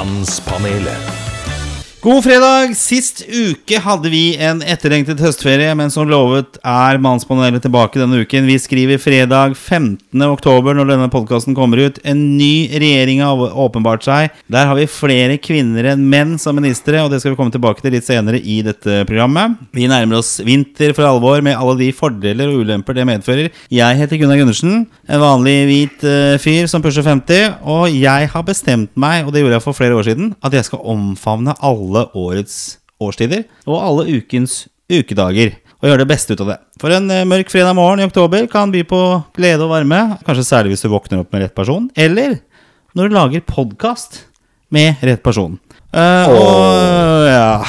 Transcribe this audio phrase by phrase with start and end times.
[0.00, 1.29] Mannspanelet.
[2.00, 2.70] God fredag!
[2.80, 8.46] Sist uke hadde vi en etterlengtet høstferie, men som lovet er Mannspanelet tilbake denne uken.
[8.48, 10.22] Vi skriver fredag 15.
[10.24, 11.98] oktober når denne podkasten kommer ut.
[12.08, 14.38] En ny regjering har åpenbart seg.
[14.48, 17.84] Der har vi flere kvinner enn menn som ministre, og det skal vi komme tilbake
[17.84, 19.60] til litt senere i dette programmet.
[19.76, 23.52] Vi nærmer oss vinter for alvor med alle de fordeler og ulemper det medfører.
[23.68, 28.48] Jeg heter Gunnar Gundersen, en vanlig hvit eh, fyr som pusher 50, og jeg har
[28.48, 31.89] bestemt meg, og det gjorde jeg for flere år siden, at jeg skal omfavne alle
[32.16, 35.56] årets årstider og alle ukens ukedager.
[35.80, 36.58] Og gjøre det beste ut av det.
[36.80, 39.00] For en eh, mørk fredag morgen i oktober kan by på
[39.36, 40.00] glede og varme.
[40.26, 41.88] Kanskje særlig hvis du våkner opp med rett person.
[41.96, 42.36] Eller
[42.92, 44.24] når du lager podkast
[44.74, 45.56] med rett person.
[45.90, 47.64] Eh, og ja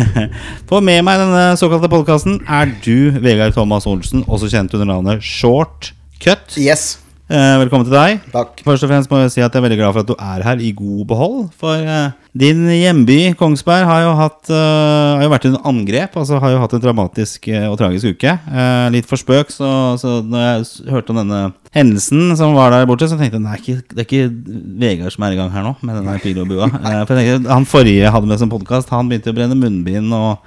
[0.70, 4.88] For med meg i denne såkalte podkasten er du, Vegard Thomas Olsen, også kjent under
[4.88, 5.92] navnet Short
[6.22, 6.56] Cut.
[6.56, 6.96] Yes.
[7.30, 8.24] Eh, velkommen til deg.
[8.32, 8.58] Takk.
[8.66, 10.42] Først og fremst må jeg si at jeg er veldig glad for at du er
[10.42, 11.36] her i god behold.
[11.60, 16.16] For eh, din hjemby, Kongsberg, har jo, hatt, eh, har jo vært under angrep.
[16.18, 18.34] Altså har jo hatt en dramatisk og tragisk uke.
[18.96, 19.70] Litt for spøk, så,
[20.02, 23.60] så når jeg hørte om denne hendelsen som var der borte, så tenkte jeg nei,
[23.62, 24.26] det er ikke
[24.82, 26.66] Vegard som er i gang her nå med denne pilobua.
[27.06, 30.18] for jeg tenkte, Han forrige jeg hadde med som podkast, han begynte å brenne munnbind
[30.18, 30.42] og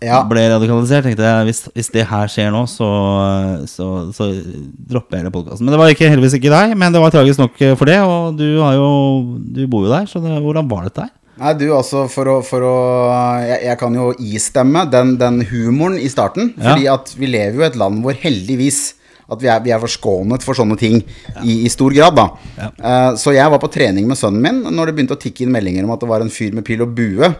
[0.00, 0.22] Ja.
[0.28, 1.04] ble radikalisert.
[1.06, 2.88] Tenkte jeg, hvis, hvis det her skjer nå, så,
[3.68, 4.28] så, så
[4.90, 5.66] dropper jeg hele podkasten.
[5.66, 7.98] Men det var ikke, heldigvis ikke deg, men det var tragisk nok for det.
[8.04, 8.92] Og du, har jo,
[9.56, 11.16] du bor jo der, så det, hvordan var dette her?
[11.40, 12.76] Nei, du, altså, for å, for å
[13.46, 16.52] jeg, jeg kan jo istemme den, den humoren i starten.
[16.56, 16.72] Ja.
[16.72, 18.80] Fordi at vi lever jo i et land hvor heldigvis
[19.30, 20.98] at vi er, vi er forskånet for sånne ting
[21.44, 22.26] i, i stor grad, da.
[22.58, 22.70] Ja.
[22.82, 25.54] Uh, så jeg var på trening med sønnen min når det begynte å tikke inn
[25.54, 27.30] meldinger om at det var en fyr med pil og bue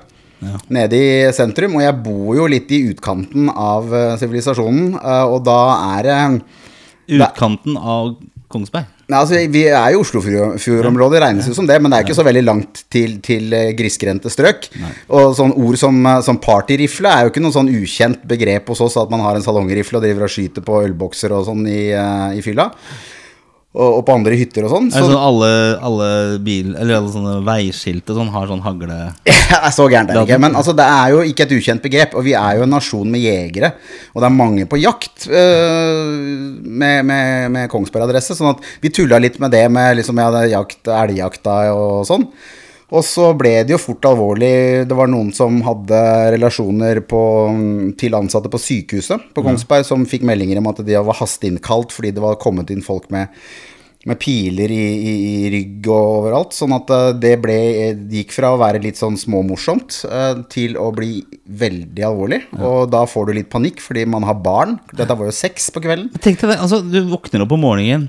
[0.72, 1.78] nede i sentrum.
[1.78, 5.60] Og jeg bor jo litt i utkanten av eh, sivilisasjonen, eh, og da
[5.98, 6.20] er det
[7.10, 8.12] Utkanten av
[8.50, 8.84] Kongsberg.
[9.10, 12.24] Nei, altså, vi er jo Oslofjordområdet, regnes jo som det, men det er ikke så
[12.26, 14.68] veldig langt til, til eh, grisgrendte strøk.
[15.10, 18.98] Og sånn ord som, som partyrifle er jo ikke noe sånn ukjent begrep hos oss,
[19.00, 21.82] at man har en salongrifle og driver og skyter på ølbokser og sånn i,
[22.38, 22.70] i fylla.
[23.70, 24.88] Og, på andre hytter og sånn.
[24.90, 25.50] Så sånn alle,
[25.86, 26.06] alle
[26.42, 28.96] bil, eller alle sånne veiskilt og sånn har sånn hagle
[29.76, 30.40] så gærent er det ikke.
[30.42, 33.12] Men altså, det er jo ikke et ukjent begrep, og vi er jo en nasjon
[33.14, 33.70] med jegere.
[34.10, 36.10] Og det er mange på jakt øh,
[36.66, 40.90] med, med, med Kongsberg-adresse, sånn at vi tulla litt med det med liksom, ja, jakt,
[40.90, 42.26] elgjakta og sånn.
[42.90, 44.52] Og så ble det jo fort alvorlig.
[44.90, 46.02] Det var noen som hadde
[46.34, 47.22] relasjoner på,
[48.00, 52.14] til ansatte på sykehuset på Kongsberg, som fikk meldinger om at de var hasteinnkalt fordi
[52.16, 53.30] det var kommet inn folk med
[54.08, 55.14] med piler i, i,
[55.44, 56.54] i rygg og overalt.
[56.56, 57.56] Sånn at eh, det ble,
[58.00, 61.18] det gikk fra å være litt sånn småmorsomt eh, til å bli
[61.60, 62.40] veldig alvorlig.
[62.60, 64.78] Og da får du litt panikk fordi man har barn.
[64.96, 66.08] Dette var jo seks på kvelden.
[66.16, 68.08] Tenk deg det, altså Du våkner opp om morgenen,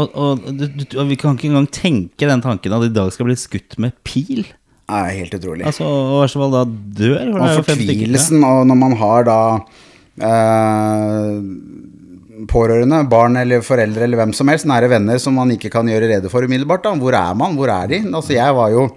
[0.00, 3.12] og, og, du, du, og vi kan ikke engang tenke den tanken at i dag
[3.14, 4.44] skal bli skutt med pil.
[4.92, 5.64] Er helt utrolig.
[5.68, 6.64] Altså, Og i verste fall da
[7.02, 7.32] dør.
[7.38, 9.38] Og fortvilelsen, og når man har da
[10.28, 11.38] eh,
[12.50, 16.10] pårørende, barn eller foreldre eller hvem som helst, nære venner som man ikke kan gjøre
[16.16, 16.84] rede for umiddelbart.
[16.84, 16.94] da.
[16.98, 17.56] Hvor er man?
[17.58, 18.02] Hvor er de?
[18.12, 18.88] Altså, jeg var jo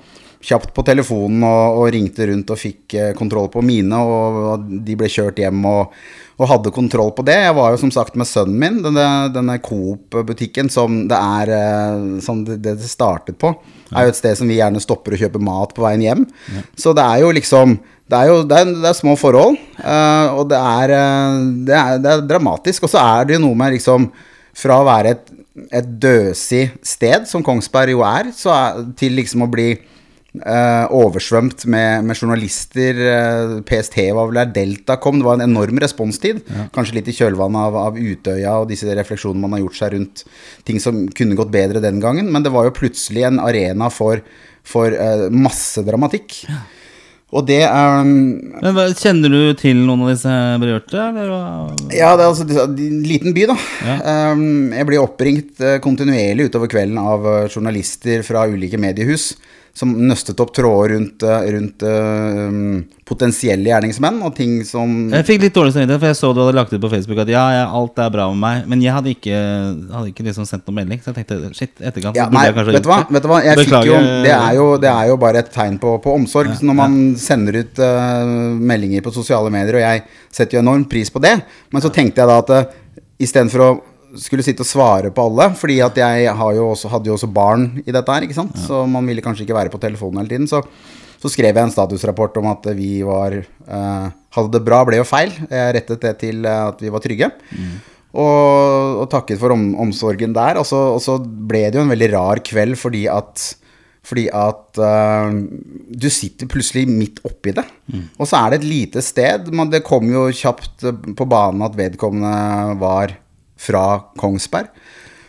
[0.45, 4.67] kjapt på telefonen og, og ringte rundt og fikk eh, kontroll på mine, og, og
[4.85, 5.95] de ble kjørt hjem og,
[6.37, 7.37] og hadde kontroll på det.
[7.47, 12.05] Jeg var jo som sagt med sønnen min, denne, denne Coop-butikken som det er eh,
[12.25, 13.55] som det, det startet på,
[13.95, 16.25] er jo et sted som vi gjerne stopper og kjøper mat på veien hjem.
[16.77, 20.35] Så det er jo liksom det er jo det er, det er små forhold, eh,
[20.37, 20.93] og det er,
[21.65, 22.85] det, er, er dramatisk.
[22.85, 24.11] Og så er det jo noe med liksom
[24.55, 25.31] Fra å være et,
[25.81, 29.73] et døsig sted, som Kongsberg jo er, så er til liksom å bli
[30.43, 32.99] eh, oversvømt med, med journalister.
[33.11, 35.19] eh, PST var vel der, Delta kom.
[35.21, 36.41] Det var en enorm responstid.
[36.75, 40.25] Kanskje litt i kjølvannet av, av Utøya og disse refleksjonene man har gjort seg rundt
[40.67, 42.31] ting som kunne gått bedre den gangen.
[42.33, 44.23] Men det var jo plutselig en arena for,
[44.65, 46.41] for eh, masse dramatikk.
[47.35, 51.01] Og det er Men hva- Kjenner du til noen av disse berørte?
[51.09, 51.73] Eller?
[51.91, 53.55] Ja, det er altså en liten by, da.
[53.83, 53.95] Ja.
[54.31, 59.33] Um, jeg blir oppringt kontinuerlig utover kvelden av journalister fra ulike mediehus
[59.75, 65.25] som nøstet opp tråder rundt, eh, rundt eh, um, potensielle gjerningsmenn og ting som Jeg
[65.27, 67.43] fikk litt dårlig samvittighet, for jeg så du hadde lagt ut på Facebook at ja,
[67.57, 68.61] ja, alt er bra med meg.
[68.71, 69.41] Men jeg hadde ikke,
[69.91, 71.01] hadde ikke liksom sendt noen melding.
[71.03, 73.01] Så jeg tenkte shit, etterkant ja, nei, vet du hva?
[73.17, 73.41] Vet du hva?
[73.43, 76.55] Jeg fikk jo, det, er jo, det er jo bare et tegn på, på omsorg.
[76.55, 80.05] Så når man sender ut uh, meldinger på sosiale medier, og jeg
[80.39, 81.35] setter jo enormt pris på det,
[81.75, 83.69] men så tenkte jeg da at uh, istedenfor å
[84.21, 87.31] skulle sitte og svare på alle, fordi at jeg har jo også, hadde jo også
[87.31, 88.55] barn i dette her, ikke sant?
[88.67, 90.47] så man ville kanskje ikke være på telefonen hele tiden.
[90.51, 90.61] Så,
[91.21, 95.05] så skrev jeg en statusrapport om at vi var eh, Hadde det bra, ble jo
[95.07, 95.29] feil.
[95.47, 97.29] Jeg rettet det til eh, at vi var trygge.
[98.15, 100.59] Og, og takket for om, omsorgen der.
[100.59, 103.45] Og så, og så ble det jo en veldig rar kveld fordi at
[104.05, 105.33] Fordi at uh,
[105.89, 107.63] du sitter plutselig midt oppi det.
[108.19, 109.47] Og så er det et lite sted.
[109.49, 110.85] Men det kom jo kjapt
[111.17, 113.15] på banen at vedkommende var
[113.57, 113.87] fra
[114.19, 114.69] Kongsberg.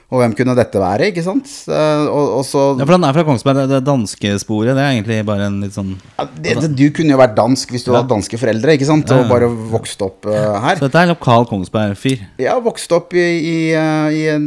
[0.07, 1.49] Og hvem kunne dette være, ikke sant?
[1.67, 3.57] Eh, og, og så Ja, for han er fra Kongsberg.
[3.59, 6.85] Det- Det danske sporet, det er egentlig bare en litt sånn ja, det, det, Du
[6.95, 9.11] kunne jo vært dansk hvis du hadde danske foreldre, ikke sant?
[9.11, 10.79] Og bare vokst opp uh, her.
[10.79, 12.23] Så dette er lokal Kongsberg-fyr.
[12.39, 14.47] Ja, vokst opp i, i, eh, i en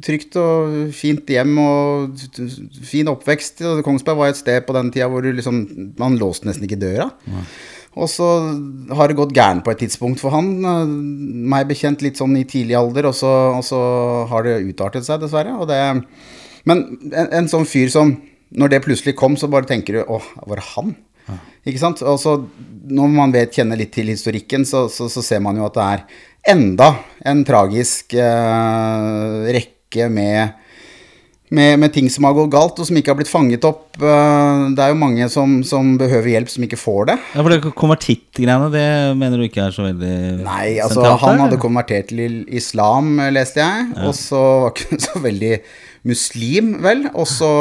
[0.00, 2.16] trygt og fint hjem og
[2.82, 3.60] fin oppvekst.
[3.84, 5.66] Kongsberg var et sted på den tida hvor du liksom,
[6.00, 7.10] man låste nesten ikke døra.
[7.98, 8.26] Og så
[8.94, 10.52] har det gått gærent på et tidspunkt for han.
[10.62, 10.86] eh,
[11.54, 13.80] Meg bekjent litt sånn i tidlig alder, og så, og så
[14.30, 15.56] har det utartet seg, dessverre.
[15.58, 15.78] Og det,
[16.68, 18.16] men en, en sånn fyr som
[18.48, 20.94] Når det plutselig kom, så bare tenker du åh, var det han?
[21.68, 22.00] Ikke sant?
[22.00, 22.32] Og så
[22.88, 25.84] når man vet, kjenner litt til historikken, så, så, så ser man jo at det
[25.84, 26.04] er
[26.54, 26.86] enda
[27.28, 30.54] en tragisk eh, rekke med,
[31.54, 33.86] med, med ting som har gått galt, og som ikke har blitt fanget opp.
[33.96, 37.16] Eh, det er jo mange som, som behøver hjelp, som ikke får det.
[37.32, 38.88] Ja, for det konvertittgreiene, det
[39.20, 40.14] mener du ikke er så veldig
[40.44, 43.88] Nei, altså sentralt han hadde konvertert til islam, eh, leste jeg.
[44.04, 45.54] Og så var ikke så veldig
[46.08, 47.08] muslim, vel.
[47.14, 47.54] Og så,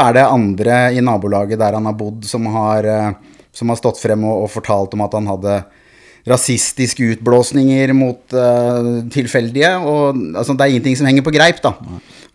[0.00, 4.00] er det andre i nabolaget der han har bodd, som har, eh, som har stått
[4.00, 5.60] frem og, og fortalt om at han hadde
[6.28, 9.72] rasistiske utblåsninger mot uh, tilfeldige.
[9.82, 11.74] Og altså, det er ingenting som henger på greip, da.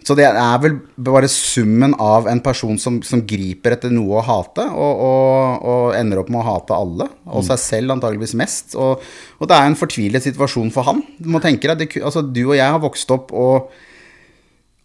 [0.07, 4.23] Så det er vel bare summen av en person som, som griper etter noe å
[4.23, 8.77] hate, og, og, og ender opp med å hate alle, og seg selv antageligvis mest.
[8.79, 9.03] Og,
[9.35, 11.03] og det er en fortvilet situasjon for han.
[11.19, 13.73] Du må tenke deg, det, altså, du og jeg har vokst opp og,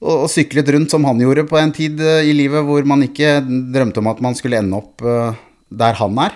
[0.02, 3.36] og, syklet rundt som han gjorde på en tid eh, i livet hvor man ikke
[3.46, 5.38] drømte om at man skulle ende opp eh,
[5.70, 6.34] der han er.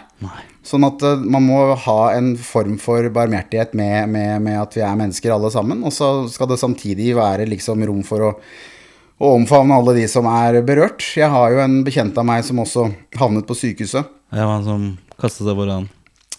[0.66, 4.86] Sånn at eh, man må ha en form for barmhjertighet med, med, med at vi
[4.86, 5.82] er mennesker alle sammen.
[5.82, 8.32] Og så skal det samtidig være liksom rom for å,
[9.16, 11.04] å omfavne alle de som er berørt.
[11.16, 14.08] Jeg har jo en bekjent av meg som også havnet på sykehuset.
[14.34, 14.88] Ja, han som
[15.20, 15.86] kastet seg foran.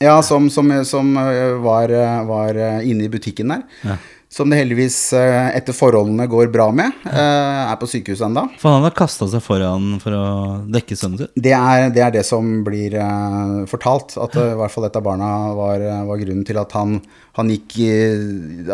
[0.03, 3.63] Ja, som, som, som eh, var, eh, var eh, inne i butikken der.
[3.81, 3.97] Ja.
[4.29, 6.91] Som det heldigvis eh, etter forholdene går bra med.
[7.07, 7.27] Ja.
[7.71, 8.43] Er på sykehuset ennå.
[8.59, 10.25] For han har kasta seg foran for å
[10.67, 11.31] dekke sønnen sin.
[11.47, 14.17] Det er, det er det som blir eh, fortalt.
[14.19, 16.99] At eh, i hvert fall et av barna var, eh, var grunnen til at han,
[17.39, 17.77] han gikk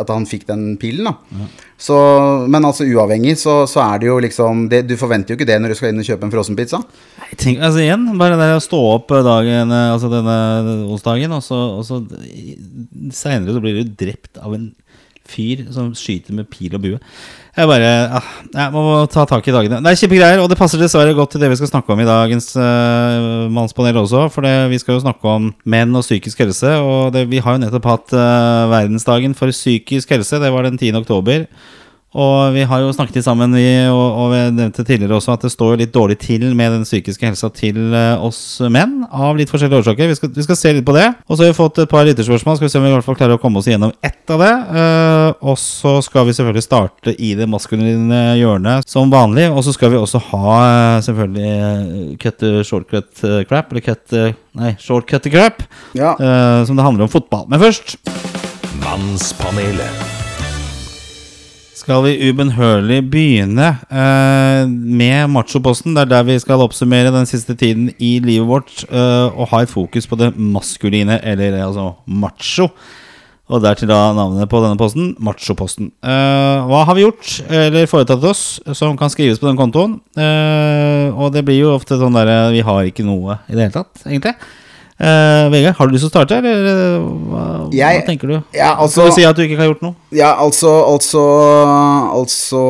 [0.01, 1.11] At han fikk den pilen.
[1.11, 1.47] Da.
[1.77, 1.95] Så,
[2.49, 5.57] men altså uavhengig så, så er det jo liksom det, Du forventer jo ikke det
[5.61, 6.79] når du skal inn og kjøpe en frossenpizza.
[7.29, 10.37] Jeg tenker, altså igjen, bare det å stå opp dagen, eh, altså denne
[10.89, 12.01] onsdagen, og så, og så
[13.13, 14.71] seinere så blir du drept av en
[15.29, 16.99] fyr som skyter med pil og bue.
[17.53, 18.83] Jeg bare ah, Jeg må
[19.13, 19.77] ta tak i dagene.
[19.83, 22.07] Det er kjempegreier, og det passer dessverre godt til det vi skal snakke om i
[22.07, 24.25] dagens uh, mannspanel også.
[24.33, 26.73] For det, vi skal jo snakke om menn og psykisk helse.
[26.81, 30.41] Og det, vi har jo nettopp hatt uh, verdensdagen for psykisk helse.
[30.41, 30.95] Det var den 10.
[31.03, 31.45] oktober.
[32.13, 35.53] Og vi har jo snakket sammen, vi, og, og vi nevnte tidligere også at det
[35.53, 39.81] står litt dårlig til med den psykiske helsa til eh, oss menn, av litt forskjellige
[39.81, 40.11] årsaker.
[40.11, 41.07] Vi skal, vi skal se litt på det.
[41.25, 42.59] Og så har vi fått et par lytterspørsmål.
[42.59, 44.45] Skal vi se om vi i hvert fall klarer å komme oss gjennom ett av
[44.45, 44.53] det.
[44.69, 49.49] Uh, og så skal vi selvfølgelig starte i det maskuline hjørnet som vanlig.
[49.49, 54.19] Og så skal vi også ha eh, selvfølgelig cut the shortcut crap, eller cut
[54.53, 55.63] Nei, shortcut the crap,
[55.97, 56.13] Ja.
[56.19, 57.47] Uh, som det handler om fotball.
[57.49, 57.97] Men først
[58.83, 60.12] Mannspanelet.
[61.83, 65.91] Skal vi ubønnhørlig begynne eh, med machoposten.
[65.95, 69.63] Det er der vi skal oppsummere den siste tiden i livet vårt eh, og ha
[69.63, 72.69] et fokus på det maskuline, eller altså macho.
[73.51, 75.91] Og dertil da navnet på denne posten, machoposten.
[75.99, 78.45] Eh, hva har vi gjort eller foretatt oss
[78.79, 79.99] som kan skrives på den kontoen?
[80.15, 83.75] Eh, og det blir jo ofte sånn derre Vi har ikke noe i det hele
[83.75, 84.37] tatt, egentlig.
[84.99, 88.35] Eh, Vegard, har du lyst til å starte, eller eh, hva, Jeg- hva tenker du?
[88.53, 89.95] Ja, altså Skal du si at du ikke har gjort noe?
[90.13, 91.23] Ja, altså, altså
[92.13, 92.61] Altså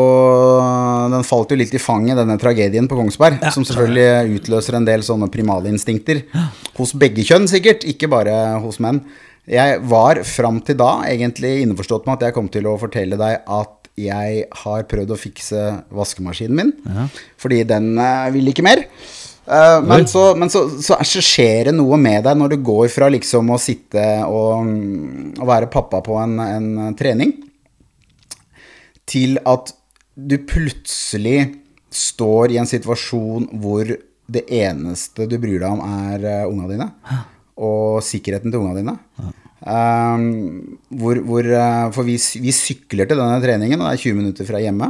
[1.12, 3.42] Den falt jo litt i fanget, denne tragedien på Kongsberg.
[3.54, 6.24] Som selvfølgelig utløser en del sånne primalinstinkter.
[6.80, 7.84] Hos begge kjønn, sikkert.
[7.90, 9.02] Ikke bare hos menn.
[9.50, 13.42] Jeg var fram til da egentlig innforstått med at jeg kom til å fortelle deg
[13.44, 15.60] at jeg har prøvd å fikse
[15.94, 16.72] vaskemaskinen min.
[17.38, 18.86] Fordi den uh, vil ikke mer.
[19.46, 23.10] Eh, men så, men så, så, skjer det noe med deg når du går fra
[23.12, 27.36] liksom å sitte og, mm, og være pappa på en, en trening,
[29.10, 29.74] til at
[30.16, 31.40] du plutselig
[31.94, 33.90] står i en situasjon hvor
[34.34, 36.88] det eneste du bryr deg om, er uh, unga dine.
[37.60, 38.96] Og sikkerheten til unga dine.
[39.64, 44.18] Um, hvor, hvor, eh, for vi, vi sykler til denne treningen, og det er 20
[44.22, 44.90] minutter fra hjemme.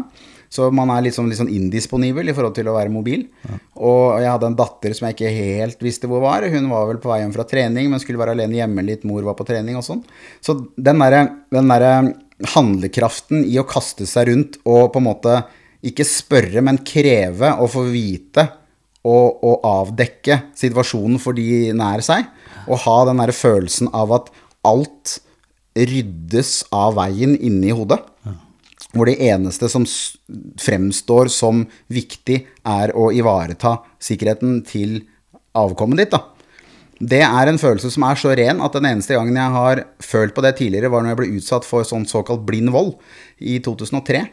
[0.54, 3.26] Så man er litt sånn, litt sånn indisponibel i forhold til å være mobil.
[3.74, 6.46] Og jeg hadde en datter som jeg ikke helt visste hvor var.
[6.54, 9.08] Hun var vel på vei hjem fra trening, men skulle være alene hjemme litt.
[9.10, 10.04] Mor var på trening og sånn.
[10.46, 11.96] Så den derre derre
[12.54, 15.38] handlekraften i å kaste seg rundt og på en måte
[15.84, 18.46] ikke spørre, men kreve å få vite
[19.04, 22.30] og, og avdekke situasjonen for de nær seg.
[22.70, 24.32] Og ha den der følelsen av at
[24.64, 25.18] alt
[25.74, 28.00] ryddes av veien inni hodet.
[28.94, 29.88] Hvor det eneste som
[30.62, 35.02] fremstår som viktig, er å ivareta sikkerheten til
[35.58, 36.14] avkommet ditt.
[36.14, 36.22] da.
[37.04, 40.36] Det er en følelse som er så ren at den eneste gangen jeg har følt
[40.36, 42.96] på det tidligere, var når jeg ble utsatt for sånn såkalt blind vold
[43.42, 44.24] i 2003.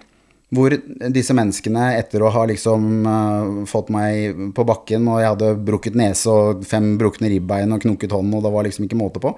[0.55, 0.75] Hvor
[1.15, 5.99] disse menneskene, etter å ha liksom uh, fått meg på bakken, og jeg hadde brukket
[5.99, 9.33] nese og fem brukne ribbein og knukket hånden, og det var liksom ikke måte på,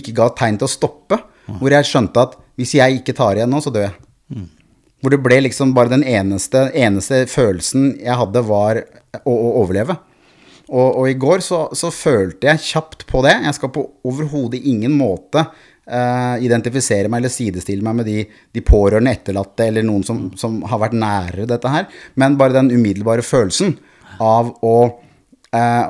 [0.00, 1.20] ikke ga tegn til å stoppe.
[1.60, 3.96] Hvor jeg skjønte at hvis jeg ikke tar igjen nå, så dør jeg.
[5.04, 8.80] Hvor det ble liksom bare den eneste, eneste følelsen jeg hadde, var
[9.20, 9.98] å, å overleve.
[10.72, 13.34] Og, og i går så, så følte jeg kjapt på det.
[13.44, 18.22] Jeg skal på overhodet ingen måte uh, identifisere meg eller sidestille meg med de,
[18.56, 21.88] de pårørende etterlatte eller noen som, som har vært nære dette her.
[22.20, 23.76] Men bare den umiddelbare følelsen
[24.22, 25.84] av å uh,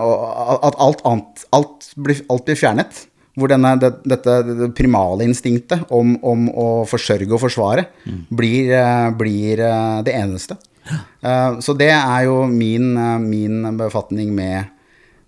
[0.65, 3.05] At alt annet alt blir, alt blir fjernet.
[3.35, 7.89] Hvor denne, det, dette det primale instinktet om, om å forsørge og forsvare
[8.31, 10.55] blir, eh, blir eh, det eneste.
[10.87, 12.93] Eh, Så det er jo min,
[13.27, 14.71] min befatning med,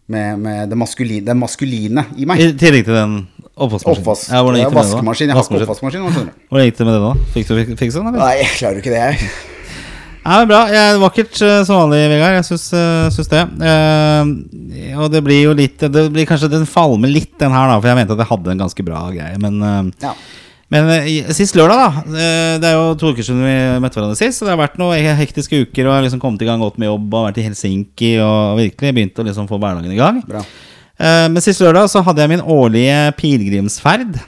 [0.06, 2.44] med, med det, maskuline, det maskuline i meg.
[2.46, 3.18] I tillegg til den
[3.56, 4.04] oppvaskmaskinen.
[4.04, 4.30] Oppvask.
[4.30, 4.94] Ja, hvordan gikk det med det da?
[4.94, 5.28] vaskemaskin.
[5.32, 6.08] Jeg har ikke oppvaskmaskin.
[6.52, 7.12] Hvordan gikk det med det da?
[7.34, 8.22] Fikk du fiksa den, eller?
[8.22, 9.55] Nei, jeg klarer jo ikke det, jeg.
[10.26, 10.62] Nei, men Bra.
[11.04, 12.40] Vakkert eh, som vanlig, Vegard.
[12.40, 13.42] Jeg syns, eh, det.
[13.70, 17.76] Eh, og det blir jo litt Det blir kanskje Den falmer litt, den her, da.
[17.78, 19.38] For jeg mente at jeg hadde en ganske bra greie.
[19.38, 20.14] Men, Ja.
[20.72, 20.90] men
[21.30, 22.02] sist lørdag, da.
[22.58, 24.40] det er jo to uker siden vi møtte hverandre sist.
[24.40, 26.80] Så det har vært noen hektiske uker, og jeg har liksom kommet i gang godt
[26.82, 30.24] med jobb og vært i Helsinki og virkelig begynt å liksom få hverdagen i gang.
[30.26, 30.42] Bra.
[30.98, 34.18] Men sist lørdag så hadde jeg min årlige pilegrimsferd.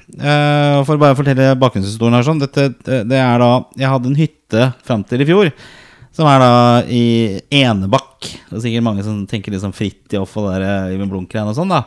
[0.87, 2.43] For å bare fortelle bakgrunnshistorien her sånn.
[2.45, 5.51] Dette, det er da Jeg hadde en hytte fram til i fjor.
[6.19, 6.55] Som er da
[6.91, 7.03] i
[7.61, 8.27] Enebakk.
[8.27, 11.85] Det er sikkert mange som tenker liksom Fridtjof og der Iben Blunk-greiene og sånn, da.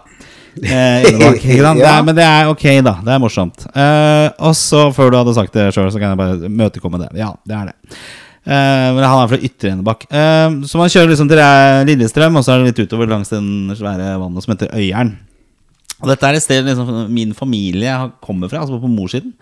[0.56, 1.84] Eh, Enebakk, ikke sant?
[1.84, 1.98] Ja.
[2.08, 2.94] men det er ok, da.
[3.04, 3.66] Det er morsomt.
[3.76, 7.10] Eh, og så, før du hadde sagt det sjøl, så kan jeg bare imøtekomme det.
[7.20, 7.98] Ja, det er det.
[8.42, 10.08] Eh, men han er fra Ytre Enebakk.
[10.08, 13.34] Eh, så man kjører liksom til eh, Lillestrøm, og så er det litt utover langs
[13.36, 15.12] den svære vannet som heter Øyeren.
[16.02, 19.36] Og dette er et sted liksom, min familie kommer fra, altså på morssiden.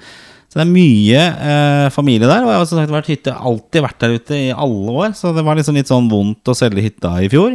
[0.49, 2.41] Så det er mye eh, familie der.
[2.41, 5.13] Og jeg har sagt vært hytte, alltid vært der ute i alle år.
[5.17, 7.53] Så det var liksom litt sånn vondt å selge hytta i fjor.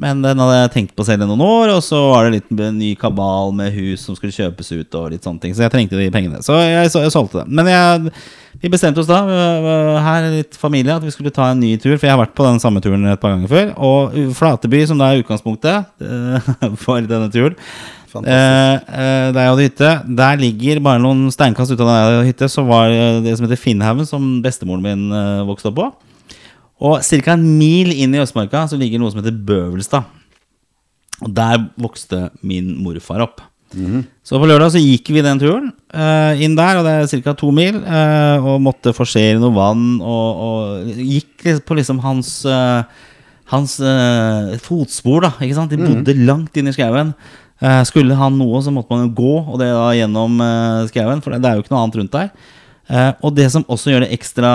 [0.00, 2.52] Men den hadde jeg tenkt på å selge noen år, og så var det litt
[2.76, 4.96] ny kabal med hus som skulle kjøpes ut.
[4.96, 6.40] og litt sånne ting Så jeg trengte de pengene.
[6.44, 7.52] Så jeg, så, jeg solgte det.
[7.52, 8.12] Men jeg,
[8.62, 11.98] vi bestemte oss da, øh, her litt familie, at vi skulle ta en ny tur.
[11.98, 13.72] For jeg har vært på den samme turen et par ganger før.
[13.76, 16.52] Og Flateby, som da er utgangspunktet øh,
[16.84, 17.56] for denne turen
[18.10, 18.90] Fantastisk.
[18.90, 19.90] Eh, eh, der jeg hadde hytte,
[20.20, 23.46] der ligger bare noen steinkast ut av der jeg hadde hytte, så var det som
[23.46, 25.90] heter Finnhaugen, som bestemoren min eh, vokste opp på.
[26.90, 27.34] Og ca.
[27.36, 30.08] en mil inn i Østmarka så ligger noe som heter Bøvelstad.
[31.20, 33.44] Og der vokste min morfar opp.
[34.26, 37.36] Så på lørdag så gikk vi den turen eh, inn der, og det er ca.
[37.38, 37.76] to mil.
[37.78, 43.06] eh, og måtte forsere noe vann, og, og gikk på liksom hans eh,
[43.50, 45.32] Hans uh, fotspor, da.
[45.42, 45.72] Ikke sant?
[45.74, 47.08] De bodde langt inn i skauen.
[47.60, 51.20] Eh, skulle han noe, så måtte man jo gå, og det da gjennom uh, skauen.
[51.20, 52.30] For det, det er jo ikke noe annet rundt der.
[52.90, 54.52] Eh, og det som også gjør det ekstra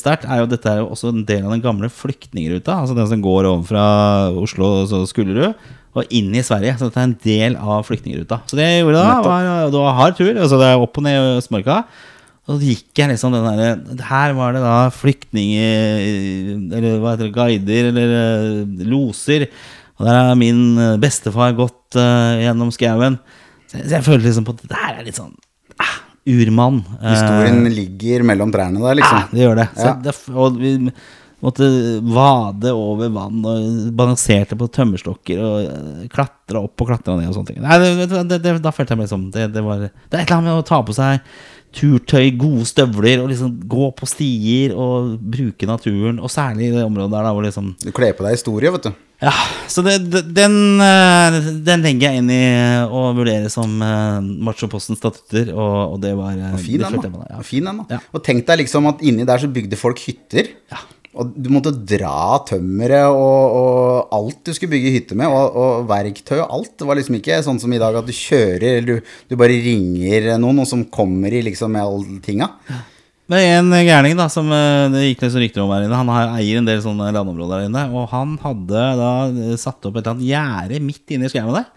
[0.00, 2.82] sterkt, er jo at dette er jo også en del av den gamle flyktningruta.
[2.82, 3.84] Altså den som går over fra
[4.36, 5.54] Oslo og Skullerud
[5.92, 6.76] og inn i Sverige.
[6.76, 8.42] Så dette er en del av flyktningruta.
[8.48, 10.32] Så det jeg gjorde da, var, det var hard tur.
[10.34, 11.82] Altså det er opp og ned i Østmarka.
[12.42, 16.00] Og så gikk jeg liksom den derre Her var det da flyktninger
[16.74, 19.46] Eller hva heter det, guider eller loser.
[20.02, 23.20] Og der har min eh, bestefar gått uh, gjennom skauen.
[23.70, 25.32] Så, så jeg følte liksom på at det her er litt sånn
[25.78, 26.82] ah, urmann.
[26.98, 29.20] Historien Historien ligger mellom trærne der, liksom.
[29.22, 29.68] ja, det gjør det.
[29.78, 29.94] Så Ja.
[30.02, 30.72] det og vi
[31.42, 31.68] måtte
[32.06, 37.50] vade over vann og balanserte på tømmerstokker og klatra opp og klatra ned og sånne
[37.50, 37.62] ting.
[37.64, 40.36] Nei, det, det, da følte jeg meg liksom det, det, var, det er et eller
[40.36, 41.32] annet med å ta på seg
[41.76, 46.20] turtøy, gode støvler og liksom gå på stier og bruke naturen.
[46.22, 48.90] Og særlig i det området der da hvor liksom Du kler på deg historie, vet
[48.90, 48.92] du.
[49.22, 49.32] Ja,
[49.70, 50.00] så det,
[50.34, 52.46] den, eh, den legger jeg inn i
[52.90, 57.28] å vurdere som uh, Machopostens statutter, og, og det var og Fin den, da.
[57.30, 57.44] ja.
[57.46, 57.98] Fin den, da.
[57.98, 58.00] Ja.
[58.10, 60.50] Og tenk deg liksom at inni der så bygde folk hytter.
[60.72, 60.82] Ja.
[61.12, 65.90] Og du måtte dra tømmeret og, og alt du skulle bygge hytte med, og, og
[65.90, 66.72] verktøy og alt.
[66.80, 69.60] Det var liksom ikke sånn som i dag at du kjører, eller du, du bare
[69.60, 72.48] ringer noen, og som kommer i liksom med alle tinga.
[73.32, 76.00] Det er en gærning da som eh, det gikk så rykter om her inne.
[76.00, 77.84] Han eier en del sånne landområder der inne.
[77.94, 81.54] Og han hadde da eh, satt opp et eller annet gjerde midt inne i skauen
[81.56, 81.68] der.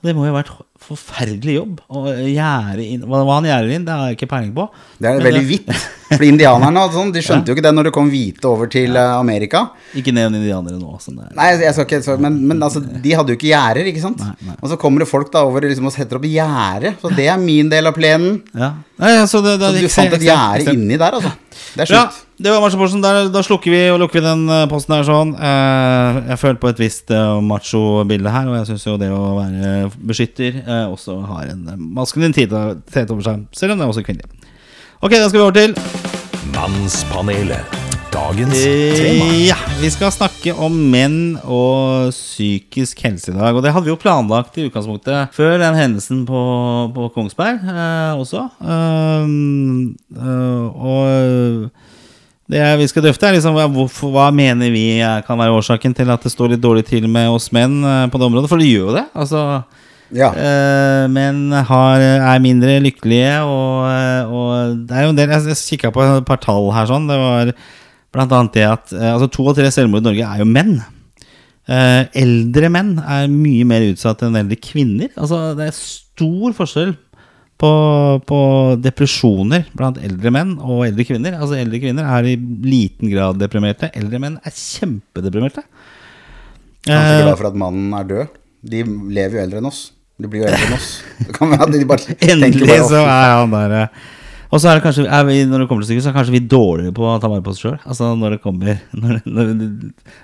[0.00, 3.92] Det må jo ha vært forferdelig jobb å gjære inn Hva han gjærer inn, det
[3.92, 4.64] har jeg ikke peiling på.
[4.96, 5.68] Det er veldig hvitt.
[6.08, 8.96] For indianerne og sånn, de skjønte jo ikke det når det kom hvite over til
[8.96, 9.66] eh, Amerika.
[10.00, 10.94] Ikke nevn indianere nå.
[11.04, 11.20] Sånn.
[11.36, 14.24] Nei, jeg skal ikke, så, men, men altså, de hadde jo ikke gjerder, ikke sant?
[14.24, 14.56] Nei, nei.
[14.56, 17.44] Og så kommer det folk da over liksom, og setter opp gjerde, så det er
[17.44, 18.40] min del av plenen.
[18.56, 18.72] Ja.
[19.04, 21.36] Nei, altså, det, det, Så du fant et gjerde inni der, altså.
[21.76, 22.26] Det er Ja, slutt.
[22.40, 23.02] Det var machoposten.
[23.04, 25.34] Da slukker vi og lukker vi den eh, posten her sånn.
[25.36, 29.34] Eh, jeg følte på et visst uh, macho-bilde her, og jeg syns jo det å
[29.36, 31.68] være beskytter eh, også har en
[31.98, 32.56] maskulin tete
[33.10, 34.48] over seg, selv om det er også kvinnelig.
[35.00, 35.76] Ok, da skal vi over til
[36.56, 37.76] Mannspanelet.
[38.10, 39.26] Dagens tema.
[39.28, 43.54] Eh, Ja, vi skal snakke om menn og psykisk helse i dag.
[43.54, 46.40] Og det hadde vi jo planlagt i utgangspunktet før den hendelsen på,
[46.96, 48.48] på Kongsberg eh, også.
[48.58, 51.70] Um, eh, og
[52.50, 54.84] det vi skal drøfte, er liksom hvorfor, hva mener vi
[55.26, 58.18] kan være årsaken til at det står litt dårlig til med oss menn eh, på
[58.20, 58.50] det området.
[58.50, 59.06] For det gjør jo det.
[59.14, 59.44] Altså
[60.10, 60.32] Ja.
[60.34, 65.44] øh, menn har, er mindre lykkelige, og, eh, og det er jo en del Jeg,
[65.52, 67.06] jeg kikka på et par tall her, sånn.
[67.06, 67.52] Det var
[68.10, 70.80] blant annet det at eh, altså to av tre selvmord i Norge er jo menn.
[71.70, 75.12] Eh, eldre menn er mye mer utsatt enn eldre kvinner.
[75.14, 76.96] Altså Det er stor forskjell
[77.60, 77.70] på,
[78.24, 78.40] på
[78.80, 81.36] depresjoner blant eldre menn og eldre kvinner.
[81.36, 83.90] Altså Eldre kvinner er i liten grad deprimerte.
[83.96, 85.64] Eldre menn er kjempedeprimerte.
[86.86, 88.38] Kanskje Eh, glad for at mannen er død.
[88.70, 89.82] De lever jo eldre enn oss.
[90.20, 90.88] De blir jo eldre enn oss.
[91.36, 94.00] Kan være de bare Endelig bare så er han der eh.
[94.50, 96.34] Og så er det kanskje er vi, Når det kommer til stykket, så er kanskje
[96.34, 97.76] vi dårligere på å ta vare på oss sjøl.
[97.84, 99.52] Altså når det kommer når, når,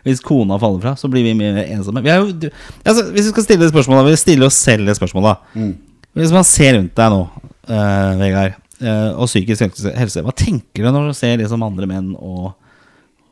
[0.09, 2.02] Hvis kona faller fra, så blir vi mer ensomme.
[2.05, 2.50] Vi er jo,
[2.83, 5.45] altså, hvis vi skal stille spørsmål, spørsmålet, vi stiller oss selv det spørsmålet.
[5.55, 5.75] Mm.
[6.17, 7.25] Hvis man ser rundt deg nå,
[7.69, 12.15] uh, Vegard, uh, og psykisk helse, hva tenker du når du ser liksom andre menn
[12.17, 12.55] og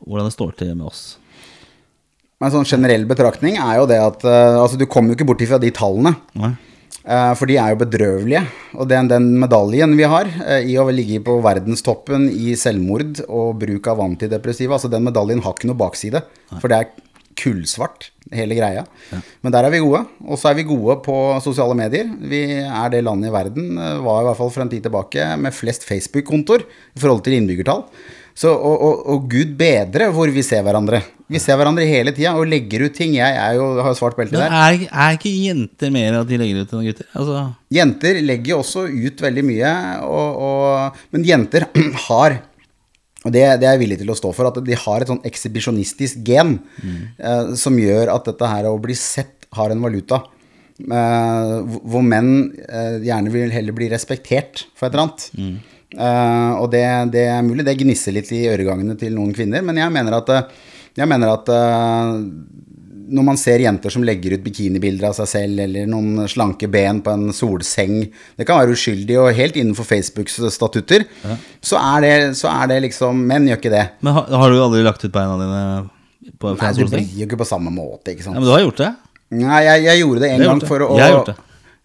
[0.05, 1.05] hvordan det står til med oss?
[2.43, 5.41] En sånn generell betraktning er jo det at uh, altså, du kommer jo ikke bort
[5.41, 6.13] ifra de tallene.
[6.37, 6.53] Nei?
[7.37, 8.39] For de er jo bedrøvelige.
[8.81, 10.25] Og den, den medaljen vi har
[10.65, 15.53] i å ligge på verdenstoppen i selvmord og bruk av antidepressiva, altså den medaljen har
[15.53, 16.23] ikke noe bakside.
[16.55, 17.04] For det er
[17.39, 18.83] kullsvart, hele greia.
[19.43, 20.03] Men der er vi gode.
[20.25, 22.09] Og så er vi gode på sosiale medier.
[22.19, 25.31] Vi er det landet i verden, eh, var i hvert fall for en tid tilbake,
[25.41, 27.85] med flest Facebook-kontoer i forhold til innbyggertall.
[28.35, 30.99] Så, og, og, og gud bedre hvor vi ser hverandre.
[31.31, 33.13] Vi ser hverandre hele tida og legger ut ting.
[33.15, 34.51] Jeg er jo, har jo svart belte der.
[34.51, 37.07] er, er ikke jenter mer at de legger ut enn gutter?
[37.15, 39.71] Altså, Jenter legger jo også ut veldig mye,
[40.03, 41.69] og, og, men jenter
[42.09, 42.37] har
[43.25, 45.23] og det, det er jeg villig til å stå for, at de har et sånn
[45.25, 46.59] ekshibisjonistisk gen
[47.19, 50.21] eh, som gjør at dette her å bli sett har en valuta.
[50.77, 51.53] Eh,
[51.87, 55.25] hvor- menn eh, gjerne vil heller bli respektert for et eller annet.
[55.95, 56.83] Eh, og det,
[57.13, 60.29] det er mulig det gnisser litt i øregangene til noen kvinner, men jeg mener at,
[60.29, 60.49] eh,
[60.99, 62.17] jeg mener at eh,
[63.07, 67.01] når man ser jenter som legger ut bikinibilder av seg selv, eller noen slanke ben
[67.05, 67.99] på en solseng
[68.37, 71.05] Det kan være uskyldig og helt innenfor Facebooks statutter.
[71.61, 73.85] Så, er det, så er det liksom Menn gjør ikke det.
[74.05, 75.63] men har, har du aldri lagt ut beina dine
[76.41, 78.53] på Nei, fra en det blir jo ikke på samme måte, ikke Ja, men du
[78.55, 78.93] har gjort det?
[79.35, 80.95] Nei, jeg, jeg gjorde det en Jeg gang for å
[81.29, 81.35] det.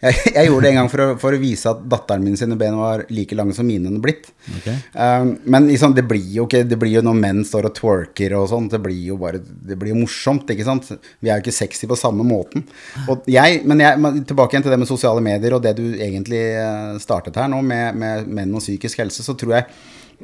[0.00, 2.56] Jeg, jeg gjorde det en gang for å, for å vise at datteren min sine
[2.60, 4.30] ben var like lange som mine hadde blitt.
[4.60, 4.78] Okay.
[4.94, 8.34] Um, men liksom, det blir jo ikke Det blir jo når menn står og twerker
[8.38, 10.88] og sånn, det blir jo bare Det blir jo morsomt, ikke sant?
[11.20, 12.64] Vi er jo ikke sexy på samme måten.
[13.12, 15.86] Og jeg, men jeg, men tilbake igjen til det med sosiale medier og det du
[15.92, 19.68] egentlig eh, startet her nå, med, med menn og psykisk helse, så tror jeg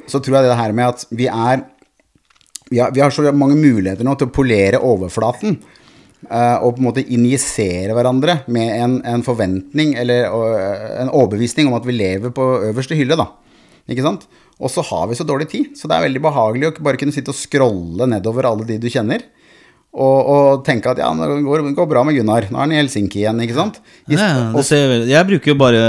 [0.05, 1.63] så tror jeg det her med at vi er
[2.69, 5.55] vi har, vi har så mange muligheter nå til å polere overflaten.
[6.25, 11.69] Eh, og på en måte injisere hverandre med en, en forventning eller eh, en overbevisning
[11.69, 13.17] om at vi lever på øverste hylle.
[13.19, 13.29] da.
[13.87, 14.25] Ikke sant?
[14.57, 17.13] Og så har vi så dårlig tid, så det er veldig behagelig å bare kunne
[17.13, 19.21] sitte og scrolle nedover alle de du kjenner.
[19.97, 22.45] Og, og tenke at ja, det går, går bra med Gunnar.
[22.51, 23.79] Nå er han i Helsinki igjen, ikke sant?
[24.09, 25.79] I- Ja, det ser, jeg bruker jo bare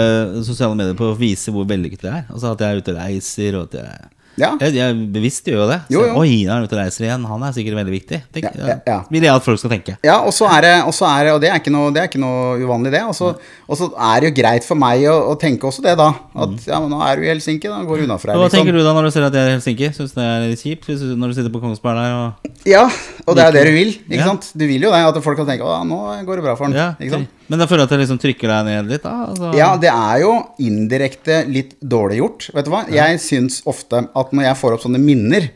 [0.46, 2.28] sosiale medier på å vise hvor vellykket jeg er.
[2.32, 3.58] Altså At jeg er ute og reiser.
[3.58, 4.08] Og at jeg,
[4.38, 4.50] ja.
[4.62, 5.78] jeg, jeg bevisst gjør jo det.
[5.88, 6.02] Så, jo.
[6.20, 7.26] Oi, han er ute og reiser igjen.
[7.28, 8.20] Han er sikkert veldig viktig.
[8.34, 8.98] Tenk, Ja, ja.
[9.12, 9.96] Vil jeg at folk skal tenke.
[10.06, 12.02] Ja, og så er det, og, så er det, og det, er ikke noe, det
[12.02, 13.02] er ikke noe uvanlig, det.
[13.08, 15.94] Og så, og så er det jo greit for meg å, å tenke også det,
[16.00, 16.10] da.
[16.38, 18.40] At ja, men nå er du i Helsinki, da går du unna for deg.
[18.40, 18.84] Hva her, tenker liksom.
[18.84, 19.90] du da når du ser at jeg er i Helsinki?
[19.98, 22.86] Syns det er litt kjipt når du sitter på Kongsberg der og Ja,
[23.26, 24.52] og det er det du vil, ikke sant.
[24.54, 26.96] Du vil jo det, at folk kan tenke å, nå går det bra for han.
[26.98, 27.34] ikke sant?
[27.48, 29.14] Men jeg føler at jeg liksom trykker deg ned litt, da.
[29.30, 32.48] Altså, Ja, det er jo indirekte litt dårlig gjort.
[32.56, 32.82] Vet du hva?
[32.92, 35.48] Jeg syns ofte at når jeg får opp sånne minner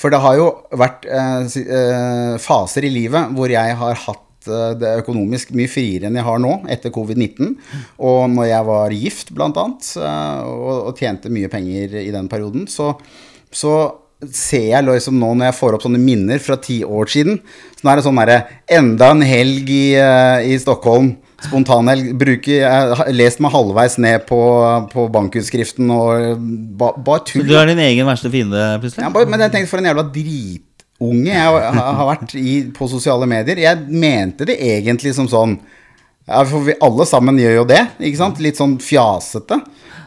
[0.00, 0.46] For det har jo
[0.80, 6.08] vært eh, eh, faser i livet hvor jeg har hatt eh, det økonomisk mye friere
[6.08, 7.58] enn jeg har nå, etter covid-19.
[8.00, 12.30] Og når jeg var gift, blant annet, eh, og, og tjente mye penger i den
[12.32, 12.94] perioden, så,
[13.52, 13.74] så
[14.36, 17.38] ser jeg liksom nå når jeg får opp sånne minner fra ti år siden
[17.78, 21.14] Så nå er det sånn derre Enda en helg i, eh, i Stockholm.
[21.40, 22.10] Spontanhelg.
[22.20, 24.40] Bruker Jeg har lest meg halvveis ned på,
[24.92, 26.42] på bankutskriften og
[26.76, 27.48] ba, bare Så tull.
[27.48, 29.06] du er din egen verste fiende, plutselig?
[29.06, 32.88] Ja, bare, men jeg tenkte for en jævla dritunge jeg har har vært i, på
[32.92, 33.56] sosiale medier.
[33.64, 35.56] Jeg mente det egentlig som sånn
[36.30, 38.40] ja, for vi alle sammen gjør jo det, ikke sant?
[38.42, 39.58] Litt sånn fjasete.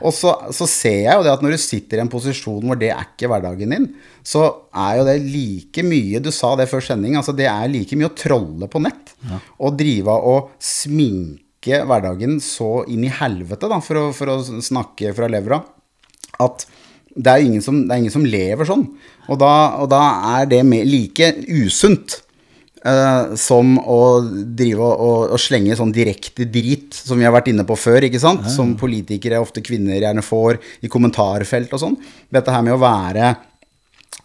[0.03, 2.79] Og så, så ser jeg jo det at når du sitter i en posisjon hvor
[2.79, 3.87] det er ikke hverdagen din,
[4.23, 7.95] så er jo det like mye Du sa det før sending, altså det er like
[7.99, 9.15] mye å trolle på nett.
[9.59, 15.15] Og drive og sminke hverdagen så inn i helvete, da, for å, for å snakke
[15.15, 15.61] fra levra
[16.43, 16.65] at
[17.13, 18.87] det er ingen som, det er ingen som lever sånn.
[19.29, 20.01] Og da, og da
[20.39, 22.23] er det like usunt
[22.85, 27.49] eh, som å drive og, og, og slenge sånn direkte drit, som vi har vært
[27.53, 28.45] inne på før, ikke sant?
[28.51, 31.97] Som politikere, ofte kvinner, gjerne får i kommentarfelt og sånn.
[32.33, 33.33] Dette her med å være,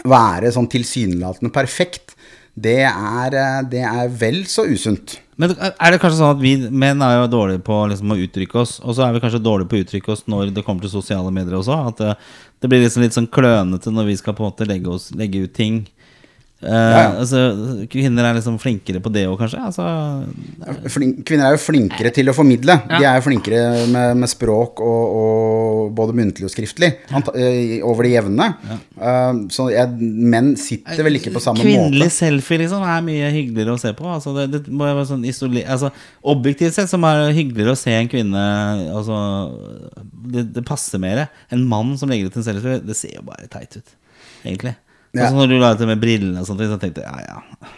[0.09, 2.16] være sånn tilsynelatende perfekt,
[2.59, 5.18] det er, eh, det er vel så usunt.
[5.38, 8.59] Men er det kanskje sånn at vi menn er jo dårlige på liksom, å uttrykke
[8.59, 10.90] oss, og så er vi kanskje dårlige på å uttrykke oss når det kommer til
[10.97, 11.77] sosiale medier også?
[11.92, 12.16] At det,
[12.59, 15.44] det blir liksom litt sånn klønete når vi skal på en måte legge, oss, legge
[15.47, 15.85] ut ting.
[16.59, 17.03] Eh, ja.
[17.21, 17.40] altså,
[17.87, 19.61] kvinner er liksom flinkere på det òg, kanskje?
[19.62, 19.85] Altså,
[20.90, 22.75] Flink, kvinner er jo flinkere til å formidle.
[22.90, 27.77] De er jo flinkere med, med språk og, og både muntlig og skriftlig anta, eh,
[27.87, 28.49] over det jevne.
[28.99, 32.16] Uh, så jeg, menn sitter vel ikke på samme Kvinnelig måte.
[32.16, 34.11] selfie liksom er mye hyggeligere å se på.
[34.16, 35.23] Altså, det, det må være sånn
[35.62, 35.92] altså,
[36.35, 38.44] objektivt sett så er det hyggeligere å se en kvinne
[38.99, 39.23] altså,
[40.27, 41.29] det, det passer mer.
[41.55, 43.99] En mann som legger ut en selfie, det ser jo bare teit ut,
[44.42, 44.75] egentlig.
[45.18, 45.28] Ja.
[45.31, 47.72] så når du la ut det med brillene og sånt, så tenkte jeg ja, ja.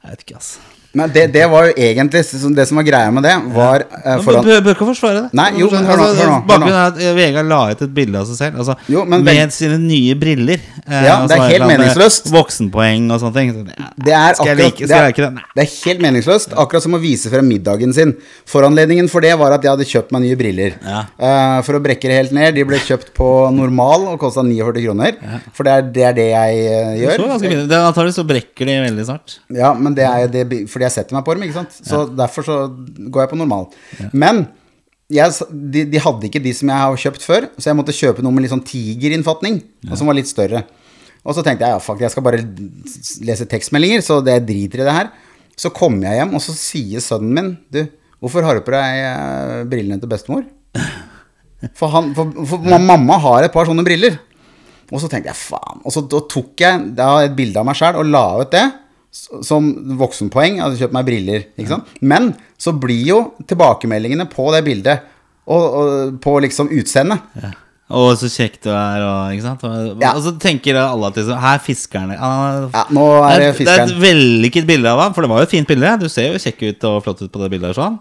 [0.00, 0.62] Jeg vet ikke, altså.
[0.92, 2.20] Men det, det var jo egentlig
[2.56, 5.28] Det som var greia med det, var eh, Du foran bør, ikke forsvare det.
[5.38, 6.38] Nei, jo, men hør nå, altså, hør nå.
[6.48, 9.38] Bakgrunnen er at Vegard la ut et bilde av seg selv altså, Jo, men med
[9.38, 9.52] men...
[9.54, 10.64] sine nye briller.
[10.82, 12.30] Eh, Ja, det er helt meningsløst.
[12.34, 13.52] Voksenpoeng og sånne ting.
[13.54, 13.76] Så det,
[14.08, 15.44] Det er akkurat like, jeg ikke det?
[15.54, 16.56] Det er helt meningsløst.
[16.64, 18.16] Akkurat som å vise frem middagen sin.
[18.50, 20.74] Foranledningen for det var at jeg hadde kjøpt meg nye briller.
[20.82, 21.04] Ja.
[21.22, 22.58] Uh, for å brekke det helt ned.
[22.58, 25.22] De ble kjøpt på normal og kosta 49 kroner.
[25.54, 27.54] For det er, det er det jeg gjør Så ganske.
[27.70, 29.38] Det er Antakeligvis så brekker de veldig snart.
[29.54, 30.44] Ja, men det er det
[30.80, 31.74] fordi jeg setter meg på dem, ikke sant.
[31.84, 32.56] Så derfor så
[33.12, 33.66] går jeg på normal.
[34.16, 34.46] Men
[35.12, 38.24] jeg, de, de hadde ikke de som jeg har kjøpt før, så jeg måtte kjøpe
[38.24, 39.58] noe med litt sånn tigerinnfatning,
[39.90, 40.62] og som var litt større.
[41.20, 42.40] Og så tenkte jeg ja, fuck, jeg skal bare
[43.28, 45.10] lese tekstmeldinger, så det driter i det her.
[45.60, 47.82] Så kommer jeg hjem, og så sier sønnen min Du,
[48.22, 50.46] hvorfor har du på deg eh, brillene til bestemor?
[51.76, 54.16] For, han, for, for mamma har et par sånne briller.
[54.88, 55.82] Og så tenkte jeg faen.
[55.84, 58.64] Og så tok jeg da et bilde av meg sjæl og la ut det
[59.10, 59.70] som
[60.00, 60.58] voksenpoeng.
[60.58, 61.48] Jeg hadde kjøpt meg briller.
[61.58, 61.96] Ikke sant?
[62.00, 63.18] Men så blir jo
[63.50, 65.08] tilbakemeldingene på det bildet
[65.50, 67.24] og, og på liksom utseendet.
[67.90, 69.64] Og så kjekt du er, og, ikke sant?
[69.66, 70.12] Og, Ja.
[70.14, 73.50] og så tenker alle at liksom, her fiskerne ah, Ja, nå er det det, er
[73.50, 73.94] et fiskeren.
[74.04, 75.96] vellykket bilde av ham, for det var jo et fint bilde.
[75.98, 77.74] Du ser jo kjekk ut og flott ut på det bildet.
[77.74, 77.98] Sånn.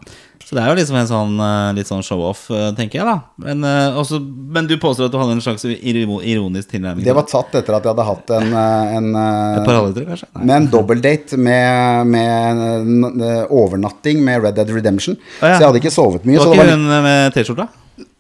[0.50, 3.18] Så det er jo liksom en sånn eh, litt sånn show-off, eh, tenker jeg, da.
[3.44, 4.18] Men, eh, også,
[4.50, 7.06] men du påstår at du hadde en slags ironisk tilnærming?
[7.06, 10.30] Det var tatt etter at jeg hadde hatt en, en, Et par halvlitere, kanskje?
[10.34, 10.46] Nei.
[10.48, 15.20] med en dobbeldate med, med overnatting med Red Dead Redemption.
[15.42, 15.54] Ah, ja.
[15.54, 16.40] Så jeg hadde ikke sovet mye.
[16.40, 17.68] Det så var ikke hun med T-skjorta?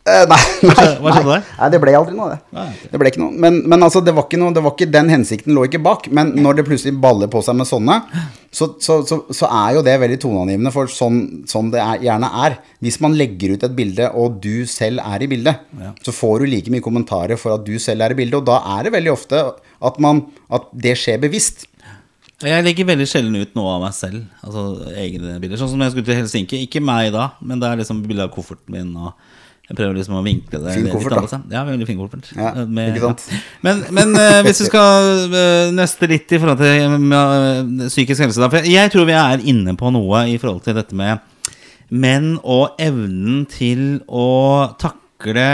[0.09, 1.43] Eh, nei, nei, Hva skjedde der?
[1.59, 2.39] nei, det ble aldri noe, det.
[2.55, 2.89] Nei, okay.
[2.91, 3.35] Det ble ikke noe.
[3.45, 6.09] Men, men altså, det var ikke noe Det var ikke den hensikten lå ikke bak.
[6.15, 7.99] Men når det plutselig baller på seg med sånne,
[8.49, 11.19] så, så, så, så er jo det veldig toneangivende for sånn,
[11.49, 12.59] sånn det er, gjerne er.
[12.85, 15.65] Hvis man legger ut et bilde, og du selv er i bildet,
[16.05, 18.61] så får du like mye kommentarer for at du selv er i bildet, og da
[18.77, 21.67] er det veldig ofte at, man, at det skjer bevisst.
[22.39, 24.23] Jeg legger veldig sjelden ut noe av meg selv.
[24.45, 25.59] Altså egne bilder.
[25.59, 26.61] Sånn som jeg skulle til Helsinki.
[26.63, 28.93] Ikke meg da, men det er liksom bilde av kofferten min.
[28.95, 29.11] Og
[29.69, 31.29] jeg prøver liksom å vinkle det Fin litt annet.
[31.31, 31.39] da.
[31.53, 32.29] Ja, veldig fin koffert.
[32.35, 33.25] Ja, Eh, med- ikke sant?
[33.29, 33.37] ja.
[33.61, 38.41] Men, men uh, hvis vi skal uh, nøste litt i forhold til uh, psykisk helse,
[38.41, 38.49] da.
[38.49, 41.19] For jeg tror vi er inne på noe i forhold til dette med
[41.89, 44.25] menn og evnen til å
[44.81, 45.45] takle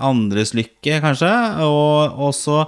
[0.00, 1.32] andres lykke, kanskje.
[1.64, 2.62] Og også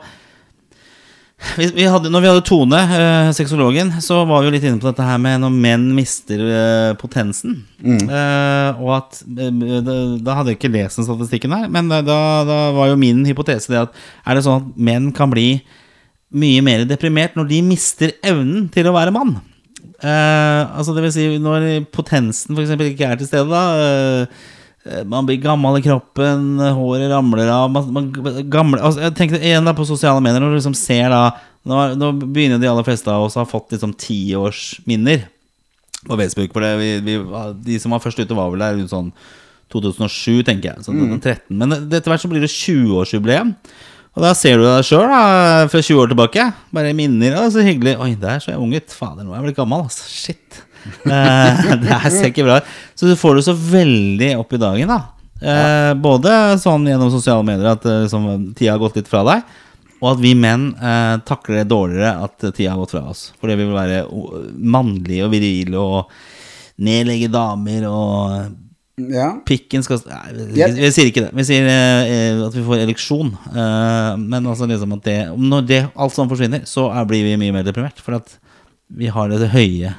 [1.58, 4.80] vi, vi hadde, når vi hadde Tone, eh, sexologen, så var vi jo litt inne
[4.82, 7.60] på dette her med når menn mister eh, potensen.
[7.84, 9.52] Eh, og at eh,
[9.84, 12.02] da, da hadde jeg ikke lest den statistikken her, men da,
[12.48, 15.48] da var jo min hypotese det at er det sånn at menn kan bli
[16.34, 19.36] mye mer deprimert når de mister evnen til å være mann?
[20.04, 22.74] Eh, altså det vil si når potensen f.eks.
[22.90, 23.64] ikke er til stede, da.
[23.78, 24.50] eh,
[25.08, 28.08] man blir gammel i kroppen, håret ramler av man, man,
[28.52, 31.22] gamle, altså, Jeg tenkte igjen da på sosiale medier, når du liksom ser da
[31.64, 35.22] Nå, nå begynner de aller fleste av oss å ha fått liksom tiårsminner
[36.04, 36.50] på Facebook.
[36.52, 37.14] For det, vi, vi,
[37.64, 39.08] de som var først ute, var vel der rundt sånn
[39.72, 40.84] 2007, tenker jeg.
[40.84, 41.14] Sånn, mm.
[41.22, 43.54] 13, Men etter hvert så blir det 20-årsjubileum.
[44.14, 46.46] Og da ser du deg sjøl fra 20 år tilbake.
[46.74, 47.40] Bare minner.
[47.40, 47.96] Å, så hyggelig.
[48.04, 48.94] Oi, der så jeg ung ut.
[48.94, 50.06] Fader, nå er jeg blitt gammel, altså.
[50.06, 50.60] Shit.
[51.14, 52.72] Eh, det her ser ikke bra ut.
[52.98, 55.00] Så du får det så veldig opp i dagen, da.
[55.44, 59.42] Eh, både sånn gjennom sosiale medier at liksom, tida har gått litt fra deg,
[60.00, 63.26] og at vi menn eh, takler det dårligere at tida har gått fra oss.
[63.40, 64.04] Fordi vi vil være
[64.76, 66.14] mannlige og virile og
[66.84, 68.60] nedlegge damer og
[68.94, 69.32] Ja.
[69.42, 71.32] Pikken skal Nei, vi, vi sier ikke det.
[71.34, 73.32] Vi sier eh, at vi får ereksjon.
[73.50, 77.34] Eh, men altså liksom at det når det alt sånn forsvinner, så er, blir vi
[77.40, 77.98] mye mer deprimert.
[77.98, 78.36] For at
[78.94, 79.90] vi har det høye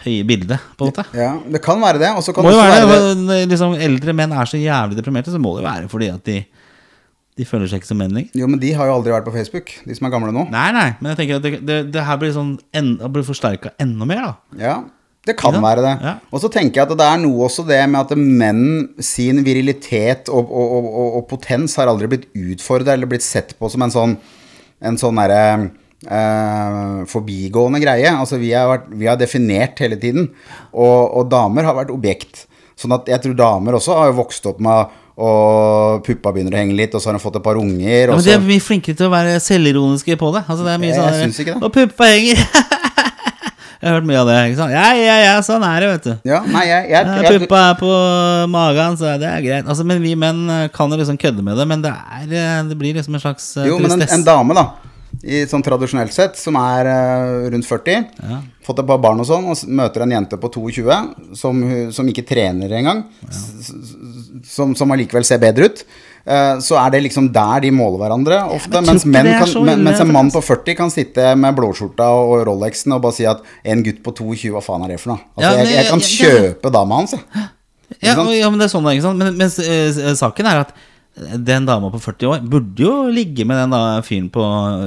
[0.00, 1.04] Høye bildet, på en måte.
[1.16, 2.08] ja, det kan være det.
[2.32, 3.16] Kan det være være det.
[3.20, 6.38] Når liksom, eldre menn er så jævlig deprimerte, så må det være fordi at de
[7.38, 8.32] De føler seg ikke som menn lenger.
[8.36, 10.42] Jo, men de har jo aldri vært på Facebook, de som er gamle nå.
[10.52, 13.70] Nei, nei, men jeg tenker at det, det, det her blir sånn en, blir forsterka
[13.80, 14.58] enda mer, da.
[14.60, 14.74] Ja,
[15.28, 15.94] det kan Ikke være det.
[16.04, 16.14] Ja.
[16.32, 18.64] Og så tenker jeg at det er noe også det med at menn
[19.04, 23.54] sin virilitet og, og, og, og, og potens har aldri blitt utfordra eller blitt sett
[23.60, 24.16] på som en sånn
[24.80, 25.70] en sånn derre
[26.06, 28.12] eh, forbigående greie.
[28.12, 30.30] Altså vi har, vært, vi har definert hele tiden,
[30.72, 32.46] og, og damer har vært objekt.
[32.80, 36.76] Sånn at jeg tror damer også har vokst opp med og puppa begynner å henge
[36.78, 38.08] litt, og så har hun fått et par unger.
[38.08, 40.46] Ja, men de er mye flinkere til å være selvironiske på det.
[40.46, 41.60] Altså, det er mye sånn, jeg syns ikke det.
[41.66, 42.40] Og puppa henger.
[43.82, 44.38] jeg har hørt mye av det.
[44.48, 44.72] ikke sant?
[44.72, 46.30] Ja, ja, ja, sånn er det, vet du.
[46.30, 47.94] ja, nei, jeg, jeg, jeg, puppa er på
[48.54, 49.68] magen, så det er greit.
[49.68, 50.40] Altså, men vi menn
[50.72, 53.52] kan jo liksom kødde med det, men det, er, eh, det blir liksom en slags
[53.60, 54.70] eh, Jo, men en, en dame, da,
[55.22, 58.06] i, sånn tradisjonelt sett, som er uh, rundt 40,
[58.64, 61.60] fått et par barn og sånn, og møter en jente på 22 som,
[61.92, 63.72] som ikke trener engang, s-
[64.54, 65.82] som, som allikevel ser bedre ut.
[66.24, 68.80] eh, så er det liksom der de måler hverandre ofte.
[68.80, 72.92] men mens, kan, men, mens en mann på 40 kan sitte med blåskjorta og Rolexen
[72.96, 75.24] og bare si at en gutt på 22, hva faen er det for noe?
[75.36, 76.20] Altså, Ja, jeg, jeg kan ja, ja.
[76.20, 77.48] kjøpe dama hans, jeg.
[78.00, 79.18] Ja, ja, men det er sånn ikke sant?
[79.18, 80.70] Men, mens uh, saken er at
[81.20, 84.44] den dama på 40 år burde jo ligge med den da fyren på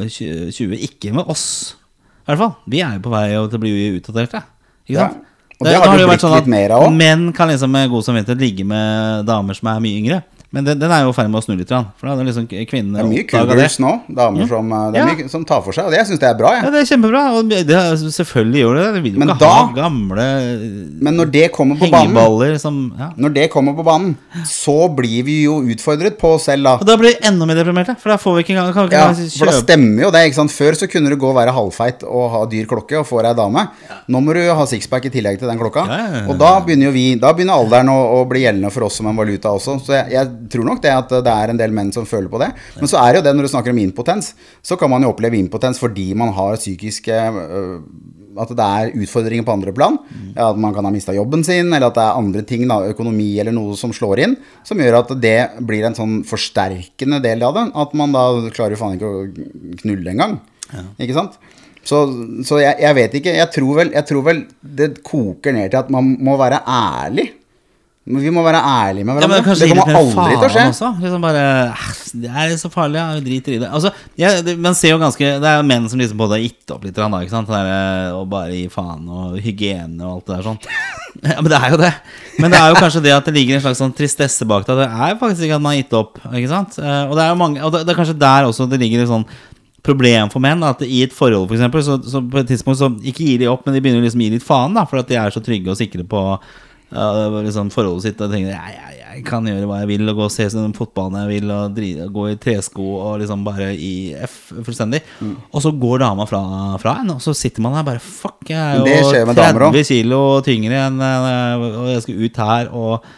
[0.09, 1.75] 20, 20, ikke med oss.
[2.23, 2.53] I hvert fall.
[2.71, 4.43] Vi er jo på vei til å bli utdaterte.
[4.87, 5.07] Ikke Ja.
[5.09, 5.29] sant?
[5.61, 6.95] Og det har nå det jo blitt sånn litt mer av òg.
[6.97, 10.23] Menn kan liksom med god samvittighet ligge med damer som er mye yngre.
[10.53, 11.71] Men den, den er jo i ferd med å snu litt.
[11.97, 15.07] For da er liksom kvinnene Det er mye cougars nå, damer som, eh, det er
[15.07, 15.15] Ja.
[15.15, 16.51] mye, som tar for seg, og det syns jeg er bra.
[16.53, 16.63] Jeg.
[16.63, 17.23] Ja, det er kjempebra.
[17.33, 17.63] Og det,
[18.13, 18.93] selvfølgelig gjør det det.
[18.93, 20.27] Vi vil jo ikke da- ha gamle
[21.01, 23.09] Men når det kommer på banen som ja.
[23.17, 26.75] Når det kommer på banen, så blir vi jo utfordret på oss selv, da.
[26.77, 27.97] Og da blir vi enda mer deprimerte.
[27.99, 29.37] For da får vi ikke engang kan Ja, kjøpe.
[29.39, 30.21] for da stemmer jo det.
[30.29, 30.51] ikke sant?
[30.53, 33.35] Før så kunne du gå og være halvfeit og ha dyr klokke og få deg
[33.35, 33.67] dame.
[34.09, 35.87] Nå må du ha sixpack i tillegg til den klokka.
[35.87, 36.27] Ja, ja, ja, ja.
[36.29, 39.07] Og da begynner jo vi Da begynner alderen å, å bli gjeldende for oss som
[39.07, 39.79] en valuta også.
[39.83, 42.41] Så jeg, jeg tror nok det at det er en del menn som føler på
[42.41, 42.49] det.
[42.79, 44.33] Men så er det jo det når du snakker om impotens,
[44.65, 47.79] så kan man jo oppleve impotens fordi man har psykiske øh,
[48.33, 49.99] At det er utfordringer på andre plan.
[50.09, 50.29] Mm.
[50.41, 53.37] At man kan ha mista jobben sin, eller at det er andre ting, da, økonomi
[53.39, 54.33] eller noe som slår inn,
[54.65, 57.67] som gjør at det blir en sånn forsterkende del av det.
[57.77, 59.27] At man da klarer jo faen ikke å
[59.83, 60.39] knulle engang.
[60.97, 61.37] Ikke sant?
[61.83, 61.99] Så,
[62.47, 63.37] så jeg, jeg vet ikke.
[63.37, 67.29] Jeg tror, vel, jeg tror vel det koker ned til at man må være ærlig.
[68.05, 69.37] Men Vi må være ærlige med hverandre.
[69.37, 70.63] Ja, det kommer aldri til å skje.
[70.73, 70.87] også.
[70.99, 73.13] Liksom bare "Ah, Det er så farlig, ja.
[73.15, 73.69] Vi driter i det.
[73.71, 76.43] Altså, ja, det, man ser jo ganske Det er jo menn som liksom både har
[76.43, 77.07] gitt opp litt, da?
[77.07, 80.59] Der, eh, og bare gir faen, og hygiene og alt det der sånn.
[81.23, 81.93] Ja, men det er jo det.
[82.39, 84.75] Men det er jo kanskje det at det ligger en slags sånn tristesse bak det.
[84.81, 86.77] Det er faktisk ikke at man har gitt opp, ikke sant?
[86.81, 89.03] Eh, Og det er jo mange Og det, det er kanskje der også det ligger
[89.03, 89.25] et sånn
[89.83, 90.63] problem for menn.
[90.63, 93.47] At i et forhold, for eksempel, så, så på et tidspunkt så ikke gir de
[93.51, 95.39] opp, men de begynner liksom å gi litt faen, da, for at de er så
[95.43, 96.21] trygge og sikre på
[96.93, 100.15] ja, liksom forholdet sitt og tenkte, jeg, jeg, jeg kan gjøre hva jeg vil og
[100.17, 103.71] gå og se på fotballen jeg vil og drive, gå i tresko og liksom bare
[103.73, 103.91] i
[104.25, 105.01] F fullstendig.
[105.21, 105.35] Mm.
[105.51, 106.41] Og så går dama fra,
[106.81, 109.67] fra en, og så sitter man her bare Fuck, jeg er jo skjer med damer
[109.71, 113.11] 30 kilo tyngre enn eh, Og jeg skal ut her og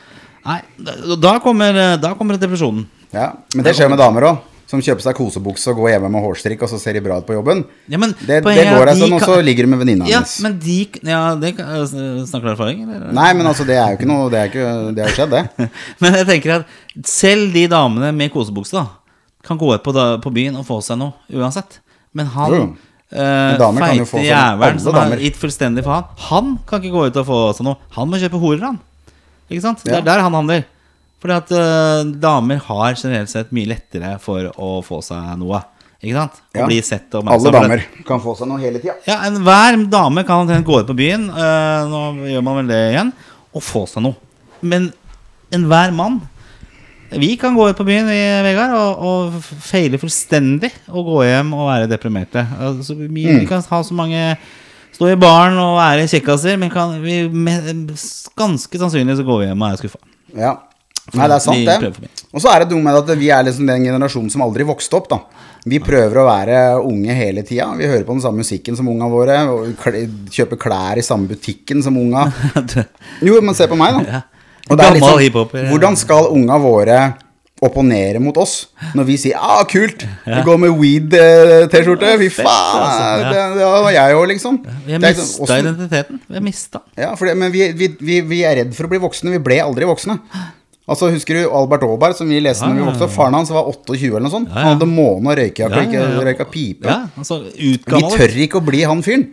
[0.45, 2.83] Nei, da- da kommer, da kommer depresjonen.
[3.15, 4.43] Ja, Men det skjer med damer òg.
[4.65, 7.25] Som kjøper seg kosebukse og går hjemme med hårstrikk, og så ser de bra ut
[7.27, 7.59] på jobben.
[7.91, 10.07] Ja, men Det, det poenget er går ei de og så ligger de med venninna
[10.09, 10.39] Ja, hennes.
[10.41, 11.69] men de Ja, det kan,
[12.25, 13.11] Snakker du erfaring, eller?
[13.13, 14.65] Nei, men altså, det er jo ikke noe Det, ikke,
[14.97, 15.69] det har skjedd, det.
[16.01, 16.73] Men jeg tenker at
[17.05, 18.87] selv de damene med kosebukse da
[19.45, 21.77] kan gå ut på, da, på byen og få seg noe uansett.
[22.17, 22.63] Men han Jo,
[23.13, 27.41] få feite jævelen som har gitt fullstendig faen, han kan ikke gå ut og få
[27.53, 27.77] seg noe.
[27.93, 28.79] Han må kjøpe horer, han.
[29.45, 29.83] Ikke sant?
[29.85, 30.65] Det er der han handler.
[31.25, 35.63] Fordi at uh, damer har generelt sett mye lettere for å få seg noe.
[36.05, 36.35] Ikke sant?
[36.53, 36.65] Å Ja.
[36.69, 38.93] bli sett og Alle damer kan få seg noe hele tida.
[39.07, 43.09] Ja, Enhver dame kan gå ut på byen, uh, nå gjør man vel det igjen,
[43.55, 44.15] og få seg noe.
[44.61, 44.91] Men
[45.53, 46.21] enhver mann
[47.15, 51.51] Vi kan gå ut på byen, vi, Vegard, og, og feile fullstendig og gå hjem
[51.53, 52.41] og være deprimerte.
[52.59, 53.39] Altså, vi, Mm.
[53.39, 54.37] vi kan ha så mange
[54.95, 57.89] Stå i baren og være kjekkaser, men kan, vi, med,
[58.39, 59.99] ganske sannsynlig så går vi hjem og er skuffa.
[60.35, 60.53] Ja.
[61.13, 62.11] Nei, det er sant, det.
[62.33, 64.97] Og så er det dumt med at vi er liksom den generasjonen som aldri vokste
[64.97, 65.19] opp, da.
[65.65, 67.71] Vi prøver å være unge hele tida.
[67.77, 69.37] Vi hører på den samme musikken som unga våre.
[70.33, 72.27] Kjøper klær i samme butikken som unga.
[73.25, 74.23] Jo, men se på meg, da.
[74.65, 76.99] Og det er liksom, hvordan skal unga våre
[77.63, 83.29] opponere mot oss når vi sier 'ah, kult', vi går med weed-T-skjorte', fy faen, altså,
[83.31, 84.59] det, var jeg òg, liksom.
[84.85, 86.19] Vi har mista identiteten.
[86.27, 86.81] Vi har mista.
[86.97, 89.31] ja, det, men vi, vi, vi, vi er redd for å bli voksne.
[89.37, 90.19] Vi ble aldri voksne.
[90.85, 93.15] Altså, Husker du Albert Aaberg, som vi leste når vi vokste opp?
[93.15, 94.51] Faren hans var 28 eller noe sånt.
[94.51, 94.65] Ja, ja.
[94.67, 96.85] Han hadde måne og røykejakke og Ja, ja, røyka pipe.
[96.91, 99.25] Ja, altså Vi tør ikke å bli han fyren.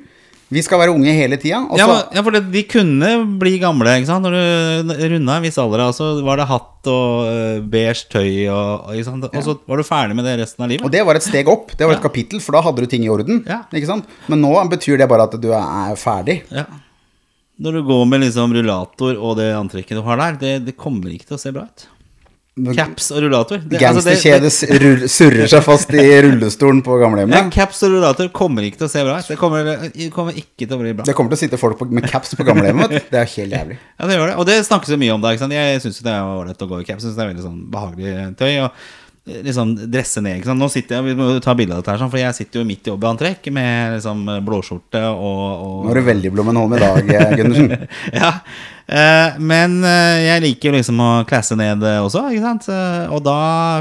[0.53, 1.63] Vi skal være unge hele tida.
[1.81, 3.09] Ja, ja, for det, de kunne
[3.41, 4.27] bli gamle ikke sant?
[4.27, 5.85] Når du runda en viss alder.
[5.97, 10.29] Så var det hatt og øh, beige tøy, og, og, så var du ferdig med
[10.29, 10.85] det resten av livet.
[10.85, 11.73] Og det var et steg opp.
[11.73, 12.09] Det var et Ja.
[12.09, 13.45] kapittel, for da hadde du ting i orden.
[13.49, 13.63] Ja.
[14.29, 16.43] Men nå betyr det bare at du er ferdig.
[16.53, 16.67] Ja.
[17.63, 21.13] Når du går med liksom rullator og det antrekket du har der, det, det kommer
[21.15, 21.89] ikke til å se bra ut.
[22.77, 23.63] Caps og rullator.
[23.65, 27.47] Gangsterkjedet altså, surrer seg fast i rullestolen på Ja, gamlehjemmet.
[27.55, 29.31] caps og rullator kommer ikke til å se bra ut.
[29.31, 31.07] Det kommer, det kommer ikke til å bli bra.
[31.09, 32.99] Det kommer til å sitte folk med caps på gamlehjemmet.
[33.09, 33.79] Det er helt jævlig.
[33.97, 34.37] Ja, det gjør det.
[34.43, 35.33] Og det snakkes jo mye om det.
[35.57, 37.07] Jeg syns det er ålreit å gå i caps.
[37.07, 38.53] Synes det er veldig sånn behagelig tøy.
[38.67, 38.85] Og
[39.23, 40.41] liksom dresse ned.
[40.41, 40.59] Ikke sant?
[40.59, 42.67] Nå sitter jeg, Vi må ta bilde av dette her, sånn, for jeg sitter jo
[42.67, 47.13] midt i jobbantrekk med liksom blåskjorte og, og Nå er du veldig Blommenholm i dag,
[47.15, 47.87] eh, Gundersen.
[48.21, 48.33] ja.
[48.83, 52.69] Eh, men eh, jeg liker jo liksom å klasse ned også, ikke sant?
[53.15, 53.39] Og da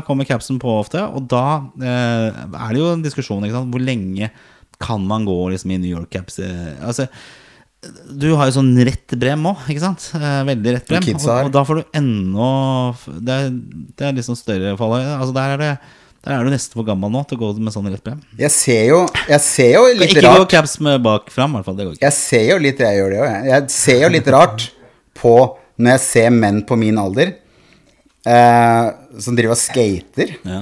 [0.08, 1.46] kommer capsen på ofte, og da
[1.82, 3.74] er det jo en diskusjon, ikke sant?
[3.74, 4.30] Hvor lenge
[4.82, 6.38] kan man gå liksom i New York-caps?
[6.86, 7.10] Altså,
[7.82, 10.04] du har jo sånn rett brem òg, ikke sant?
[10.14, 11.08] Eh, veldig rett brem.
[11.16, 12.50] Og Og, da får du ennå
[13.18, 13.48] Det er,
[13.98, 14.94] det er liksom større fall.
[15.02, 15.72] Altså, der er det
[16.22, 18.20] der er du nesten for gammel nå til å gå med sånn rett brem.
[18.38, 21.66] Jeg ser jo, jeg ser jo litt Ikke gå caps med bak fram, i hvert
[21.66, 21.78] fall.
[21.80, 22.06] Det går ikke.
[22.06, 23.48] Jeg ser jo litt Jeg gjør det òg, jeg.
[23.50, 24.68] Jeg ser jo litt rart
[25.18, 25.34] på
[25.82, 27.32] når jeg ser menn på min alder
[28.30, 30.62] eh, som driver og skater Ja.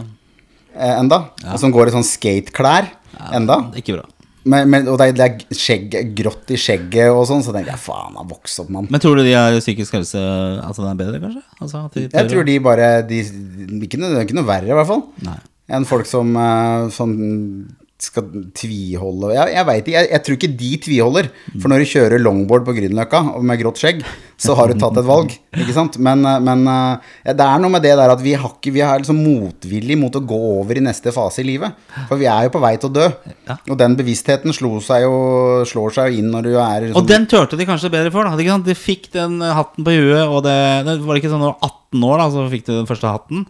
[0.76, 1.26] eh, enda.
[1.52, 2.88] Og som går i sånn skateklær
[3.36, 3.60] enda.
[3.76, 4.08] Ikke bra.
[4.48, 7.74] Men, men, og det er, det er skjegg, grått i skjegget og sånn, så tenker
[7.74, 8.88] jeg faen, han vokst opp, mann.
[8.92, 10.22] Men tror du de har psykisk helse
[10.64, 11.44] Altså den er bedre, kanskje?
[11.60, 13.20] Altså, de Jeg tror de bare de,
[13.84, 15.36] ikke, noe, ikke noe verre, i hvert fall, Nei.
[15.76, 16.32] enn folk som,
[16.96, 17.14] Sånn som
[18.00, 21.28] skal tviholde Jeg, jeg veit ikke, jeg, jeg tror ikke de tviholder.
[21.60, 24.04] For når du kjører longboard på Grünerløkka med grått skjegg,
[24.40, 25.98] så har du tatt et valg, ikke sant?
[26.00, 28.84] Men, eh, men eh, det er noe med det der at vi har, ikke, vi
[28.86, 31.76] er liksom motvillig mot å gå over i neste fase i livet.
[32.08, 33.10] For vi er jo på vei til å dø.
[33.58, 35.20] Og den bevisstheten seg jo,
[35.68, 38.56] slår seg jo inn når du er Og den turte de kanskje bedre for, da?
[38.64, 40.56] De fikk den hatten på huet, og det,
[40.88, 43.12] det var ikke sånn når du var 18 år, da, så fikk du den første
[43.12, 43.48] hatten.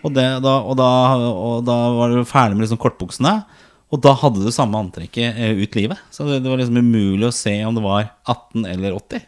[0.00, 0.90] Og, det, da, og, da,
[1.28, 3.42] og da var du ferdig med liksom kortbuksene.
[3.90, 5.98] Og da hadde du samme antrekket eh, ut livet.
[6.14, 9.26] Så det, det var liksom umulig å se om det var 18 eller 80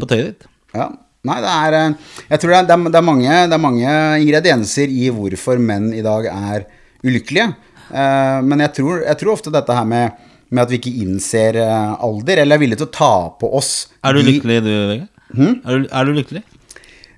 [0.00, 0.48] på tøyet ditt.
[0.74, 0.90] Ja.
[1.24, 4.90] Nei, det er eh, Jeg tror det er, det er, mange, det er mange ingredienser
[4.92, 6.66] i hvorfor menn i dag er
[7.06, 7.52] ulykkelige.
[7.94, 11.60] Eh, men jeg tror, jeg tror ofte dette her med, med at vi ikke innser
[11.62, 13.72] alder, eller er villige til å ta på oss
[14.04, 15.10] Er du lykkelig, du, Vegard?
[15.34, 16.44] Er, er du lykkelig?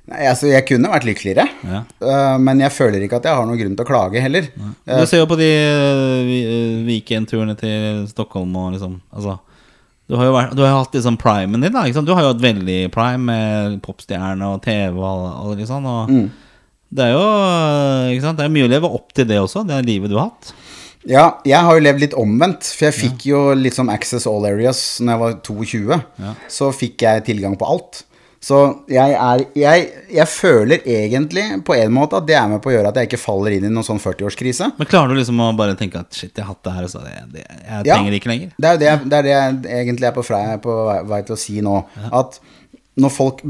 [0.06, 1.80] Nei, altså, jeg kunne vært lykkeligere, Ja.
[2.00, 4.46] eh, men jeg føler ikke at jeg har noen grunn til å klage heller.
[4.86, 9.38] Du ser jo på de eh, eh, weekendturene til Stockholm og liksom Altså
[10.06, 11.82] du har jo vært, du har jo hatt liksom primen din, da.
[11.90, 15.88] Du har jo hatt veldig prime med popstjerne og TV og, og liksom.
[15.90, 16.12] Og
[16.94, 17.24] det er jo
[18.14, 18.28] eh?
[18.38, 20.52] Det er mye å leve opp til det også, det livet du har hatt.
[21.06, 24.46] Ja, jeg har jo levd litt omvendt, for jeg fikk jo litt sånn Access All
[24.46, 25.98] Areas når jeg var 22.
[26.50, 28.04] Så fikk jeg tilgang på alt.
[28.46, 32.70] Så jeg er jeg, jeg føler egentlig på en måte at det er med på
[32.70, 34.68] å gjøre at jeg ikke faller inn i noen sånn 40-årskrise.
[34.76, 36.92] Men klarer du liksom å bare tenke at shit, jeg har hatt det her, og
[36.92, 38.52] så det, det, jeg trenger det ikke lenger?
[38.54, 40.76] Det er jo det, det, er det jeg egentlig er på, fra, på
[41.10, 41.80] vei, til å si nå.
[42.14, 42.38] At
[43.02, 43.42] når folk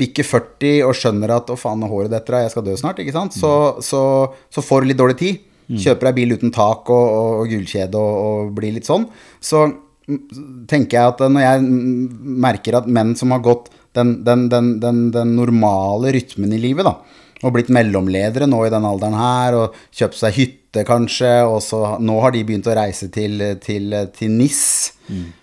[0.00, 3.14] bikker 40 og skjønner at 'å faen, håret detter av, jeg skal dø snart', ikke
[3.14, 3.36] sant?
[3.36, 3.52] Så,
[3.84, 4.00] så,
[4.48, 5.44] så får du litt dårlig tid.
[5.68, 9.04] Kjøper deg bil uten tak og, og, og gullkjede og, og blir litt sånn.
[9.44, 10.22] Så mm,
[10.70, 14.72] tenker jeg at når jeg mm, merker at menn som har gått den, den, den,
[14.82, 16.96] den, den normale rytmen i livet, da,
[17.42, 21.96] og blitt mellomledere nå i den alderen her, og kjøpt seg hytte kanskje, og så
[22.02, 24.64] nå har de begynt å reise til, til, til NIS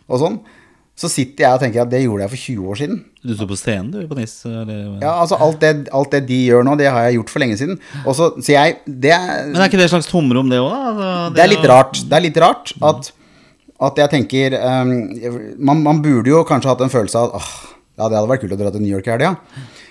[0.08, 0.38] og sånn,
[0.96, 3.00] så sitter jeg og tenker at det gjorde jeg for 20 år siden.
[3.26, 4.36] Du sto på scenen, du, på NIS?
[4.48, 4.86] Eller?
[5.02, 7.58] Ja, altså alt det, alt det de gjør nå, det har jeg gjort for lenge
[7.60, 7.82] siden.
[8.06, 10.72] Og så, jeg det Men er ikke det et slags tomrom, det òg?
[10.72, 12.00] Altså, det er litt rart.
[12.00, 13.12] Det er litt rart at,
[13.90, 14.94] at jeg tenker um,
[15.68, 17.52] man, man burde jo kanskje hatt en følelse av åh,
[17.96, 19.32] ja, det hadde vært kult å dra til New York i helga.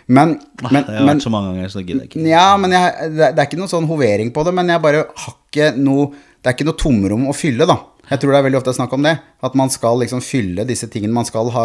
[0.06, 2.24] Men, Ah, men, det har men vært så mange ganger, så gidder jeg ikke.
[2.28, 5.06] Ja, men jeg, det, det er ikke noe sånn hovering på det, men jeg bare
[5.08, 6.10] har ikke noe
[6.44, 7.78] Det er ikke noe tomrom å fylle, da.
[8.10, 9.14] Jeg tror det er veldig ofte snakk om det.
[9.48, 11.16] At man skal liksom fylle disse tingene.
[11.16, 11.62] Man skal ha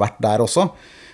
[0.00, 0.70] vært der også.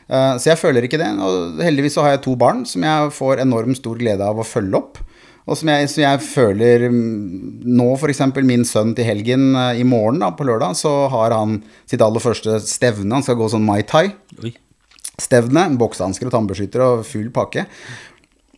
[0.07, 1.09] Eh, så jeg føler ikke det.
[1.19, 4.47] Og heldigvis så har jeg to barn som jeg får enormt stor glede av å
[4.47, 5.01] følge opp.
[5.47, 8.21] Og som jeg, som jeg føler mm, Nå, f.eks.
[8.47, 11.57] min sønn til helgen eh, i morgen, da, på lørdag, så har han
[11.91, 13.11] sitt aller første stevne.
[13.17, 15.67] Han skal gå sånn Mai Tai-stevne.
[15.81, 17.67] boksehansker og tannbeskytter og full pakke.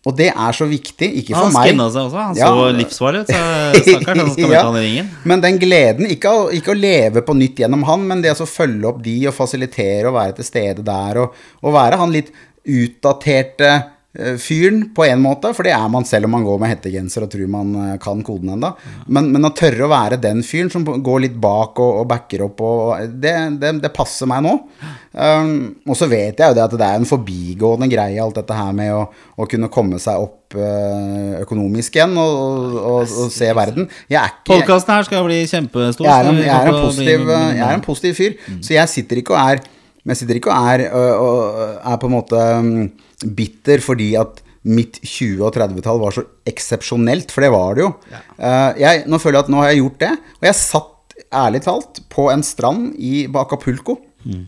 [0.05, 1.55] Og det er så viktig, ikke for meg.
[1.57, 2.21] Han skinna seg også.
[2.21, 2.49] Han Ja.
[2.53, 3.31] så livsfarlig ut.
[3.33, 3.39] Så
[3.89, 4.49] Stakkars, han skal Ja.
[4.51, 5.09] møte han i ringen.
[5.25, 8.45] Men den gleden, ikke å, ikke å leve på nytt gjennom han, men det å
[8.45, 11.33] følge opp de og fasilitere og være til stede der, og,
[11.65, 12.29] og være han litt
[12.69, 13.73] utdaterte
[14.39, 17.33] fyren på en måte, for det er man selv om man går med hettegenser og
[17.33, 18.71] tror man eh, kan koden ennå.
[19.11, 22.45] Men, men å tørre å være den fyren som går litt bak og, og backer
[22.47, 24.55] opp, og det, det, det passer meg nå.
[25.15, 25.51] Um,
[25.87, 28.73] og så vet jeg jo det at det er en forbigående greie, alt dette her
[28.75, 33.91] med å, å kunne komme seg opp eh, økonomisk igjen og, og, og, se verden.
[34.15, 36.07] Er Podkasten her skal bli kjempestor.
[36.07, 38.39] jeg er, en, jeg, er en positiv, jeg er en positiv fyr.
[38.63, 39.67] Så jeg sitter ikke og er
[40.05, 42.73] ikke og er, og, og, er på en måte um,
[43.23, 47.91] bitter fordi at mitt 20- og 30-tall var så eksepsjonelt, for det var det jo.
[48.15, 51.61] Eh, jeg, nå føler jeg at nå har jeg gjort det, og jeg satt ærlig
[51.67, 54.45] talt på en strand i Acapulco mm.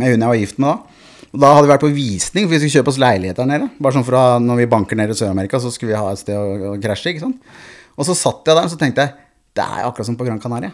[0.00, 1.02] med hun jeg var gift med da.
[1.32, 3.68] Og da hadde vi vært på visning, for vi skulle kjøpe oss leilighet der nede.
[3.80, 6.36] Bare sånn for når vi banker ned i Sør-Amerika, så skulle vi ha et sted
[6.36, 7.52] å, å krasje, ikke sant.
[7.96, 9.14] Og så satt jeg der, og så tenkte jeg,
[9.56, 10.72] det er akkurat som på Gran Canaria.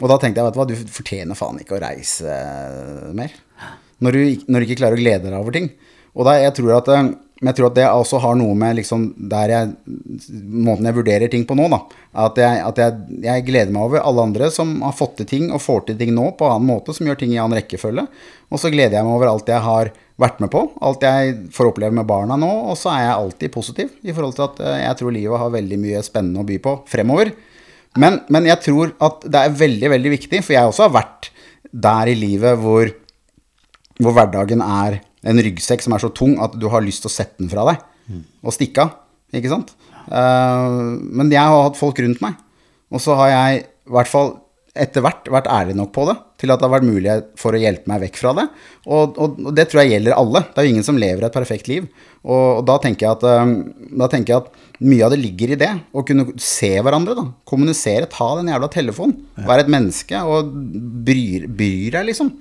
[0.00, 2.36] Og da tenkte jeg, vet du hva, du fortjener faen ikke å reise
[3.16, 3.34] mer.
[4.00, 5.68] Når du, når du ikke klarer å glede deg over ting.
[6.16, 8.76] Og da, jeg tror at, eh, men jeg tror at det også har noe med
[8.76, 9.70] liksom der jeg,
[10.44, 11.78] måten jeg vurderer ting på nå, da.
[12.26, 15.48] At, jeg, at jeg, jeg gleder meg over alle andre som har fått til ting
[15.48, 18.04] og får til ting nå på annen måte, som gjør ting i annen rekkefølge.
[18.52, 21.70] Og så gleder jeg meg over alt jeg har vært med på, alt jeg får
[21.70, 24.80] oppleve med barna nå, og så er jeg alltid positiv i forhold til at eh,
[24.84, 27.32] jeg tror livet har veldig mye spennende å by på fremover.
[27.98, 31.30] Men, men jeg tror at det er veldig, veldig viktig, for jeg også har vært
[31.70, 32.90] der i livet hvor,
[33.96, 37.14] hvor hverdagen er en ryggsekk som er så tung at du har lyst til å
[37.14, 37.82] sette den fra deg
[38.42, 38.94] og stikke av.
[39.36, 39.74] Ikke sant?
[40.10, 42.38] Uh, men jeg har hatt folk rundt meg,
[42.90, 44.32] og så har jeg i hvert fall
[44.78, 47.60] etter hvert vært ærlig nok på det til at det har vært mulighet for å
[47.60, 48.46] hjelpe meg vekk fra det.
[48.86, 50.44] Og, og, og det tror jeg gjelder alle.
[50.46, 51.88] Det er jo ingen som lever et perfekt liv.
[52.20, 55.52] Og, og da, tenker jeg at, eh, da tenker jeg at mye av det ligger
[55.52, 55.70] i det.
[55.92, 57.26] Å kunne se hverandre, da.
[57.48, 58.08] Kommunisere.
[58.12, 59.18] Ta den jævla telefonen.
[59.36, 60.54] Være et menneske og
[61.04, 62.32] bryr deg, liksom.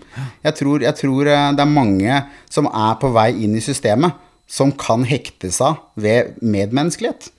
[0.46, 2.22] Jeg tror, jeg tror eh, det er mange
[2.52, 4.16] som er på vei inn i systemet,
[4.50, 7.34] som kan hekte seg ved medmenneskelighet.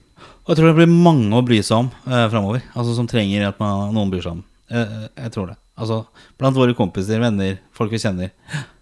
[0.45, 2.64] Og jeg tror det blir mange å bry seg om eh, framover.
[2.74, 4.47] Altså som trenger at man, noen bryr seg om.
[4.70, 5.56] Eh, jeg tror det.
[5.80, 6.04] Altså
[6.40, 8.30] blant våre kompiser, venner, folk vi kjenner.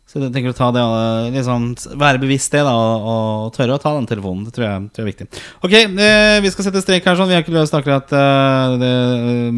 [0.09, 1.67] Så jeg tenker å ta det eh, liksom,
[2.01, 4.47] Være bevisst det, da, og, og tørre å ta den telefonen.
[4.47, 5.43] Det tror jeg, tror jeg er viktig.
[5.69, 7.19] Ok, eh, vi skal sette strek her.
[7.19, 8.95] sånn Vi har ikke løst akkurat eh, det,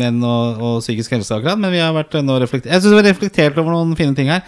[0.00, 3.02] menn og, og psykisk helse, akkurat men vi har vært nå reflektert Jeg syns vi
[3.02, 4.42] har reflektert over noen fine ting her.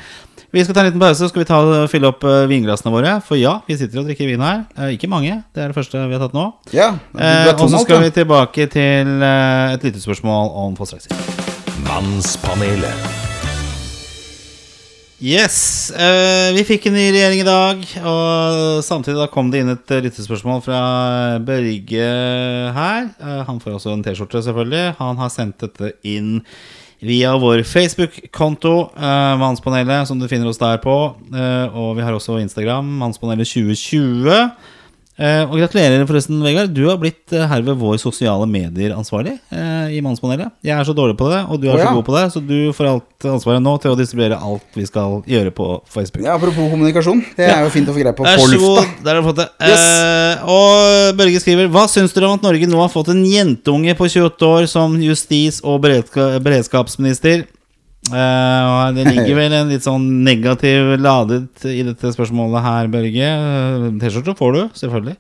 [0.53, 3.15] Vi skal ta en liten pause, så skal vi ta fylle opp eh, vinglassene våre.
[3.25, 4.67] For ja, vi sitter og drikker vin her.
[4.75, 6.49] Eh, ikke mange, det er det første vi har tatt nå.
[6.75, 11.42] Ja, Eh, og så skal vi tilbake til eh, et lyttespørsmål om få straks.
[11.81, 13.09] Mannspanelet.
[15.23, 19.71] Yes, eh, vi fikk en ny regjering i dag, og samtidig da kom det inn
[19.71, 20.83] et lyttespørsmål fra
[21.47, 22.09] Børge
[22.77, 23.07] her.
[23.23, 24.97] Eh, han får også en T-skjorte, selvfølgelig.
[24.99, 26.41] Han har sendt dette inn
[27.03, 31.15] via vår Facebook-konto, eh, Mannspanelet, som du finner oss der på.
[31.35, 34.51] Eh, og vi har også Instagram, Mannspanelet 2020.
[35.21, 36.71] Eh, og gratulerer forresten, Vegard.
[36.73, 40.55] Du har blitt eh, herved vår sosiale medier-ansvarlig eh, i Mannspanelet.
[40.65, 41.91] Jeg er så dårlig på det, og du er oh, ja.
[41.91, 44.87] så god på det, så du får alt ansvaret nå til å distribuere alt vi
[44.89, 46.25] skal gjøre på Facebook.
[46.25, 47.21] Ja, apropos kommunikasjon.
[47.37, 48.87] Det er jo fint å få greie på på lufta.
[49.05, 49.49] Der har du fått det.
[49.69, 49.87] Yes.
[49.87, 53.97] Eh, og Børge skriver Hva syns dere om at Norge nå har fått en jentunge
[53.99, 57.45] på 28 år som justis- og beredskapsminister?
[58.11, 63.29] Og det ligger vel en litt sånn negativ ladet i dette spørsmålet her, Børge.
[64.03, 65.19] T-skjorte får du, selvfølgelig.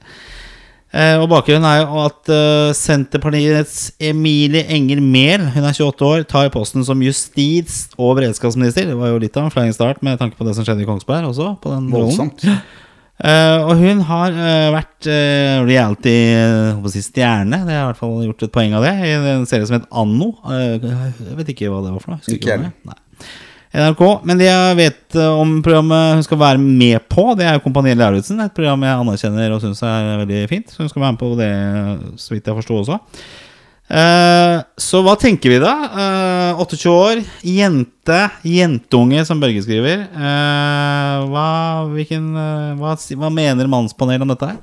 [0.92, 6.24] Uh, og bakgrunnen er jo at uh, Senterpartiets Emilie Enger Mehl, hun er 28 år,
[6.28, 8.90] tar posten som justis- og beredskapsminister.
[8.90, 10.88] Det var jo litt av en flying start med tanke på det som skjedde i
[10.90, 11.54] Kongsberg også.
[11.64, 12.10] på den rollen.
[12.10, 12.44] Voldsomt.
[13.22, 17.60] Eh, og hun har uh, vært uh, reality-stjerne.
[17.68, 18.94] Det har i hvert fall gjort et poeng av det.
[18.98, 20.32] I en serie som het Anno.
[20.50, 22.22] Eh, jeg vet ikke hva det var for noe.
[22.34, 22.58] Ikke.
[22.66, 22.98] Nei.
[23.72, 24.02] NRK.
[24.28, 27.62] Men det jeg vet eh, om programmet hun skal være med på, det er jo
[27.64, 28.42] Kompani Lauritzen.
[28.44, 30.68] Et program jeg anerkjenner og syns er veldig fint.
[30.72, 31.52] Så hun skal være med på det,
[32.20, 32.98] så vidt jeg forsto også.
[33.90, 35.72] Eh, så hva tenker vi da?
[35.92, 40.06] Uh, 28 år, jente, jentunge, som Børge skriver.
[40.14, 41.46] Uh, hva,
[41.92, 44.60] hvilken, eh, hva, hva mener Mannspanelet om dette her?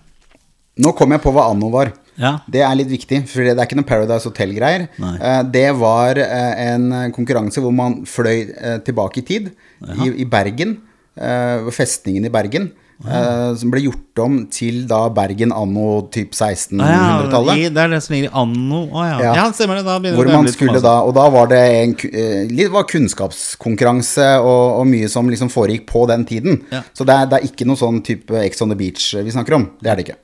[0.79, 1.91] Nå kom jeg på hva anno var.
[2.19, 2.37] Ja.
[2.51, 4.87] Det er litt viktig, for det er ikke noe Paradise Hotel-greier.
[4.97, 9.51] Eh, Det var eh, en konkurranse hvor man fløy eh, tilbake i tid,
[9.99, 10.77] i, i Bergen.
[11.19, 12.71] eh, festningen i Bergen.
[13.07, 17.61] Eh, som ble gjort om til da Bergen anno typ Ah, 1600-tallet.
[17.61, 18.81] Ja, det er det som ligger i anno.
[18.91, 19.17] Å ja.
[19.23, 19.33] Ja.
[19.39, 19.85] ja, stemmer det.
[19.87, 24.81] Da Hvor det man skulle da Og da var det en eh, var kunnskapskonkurranse og,
[24.81, 26.63] og mye som liksom foregikk på den tiden.
[26.73, 26.83] Ja.
[26.93, 29.57] Så det er, det er ikke noe sånn type Ex on the Beach vi snakker
[29.59, 29.69] om.
[29.79, 30.19] Det er det ikke.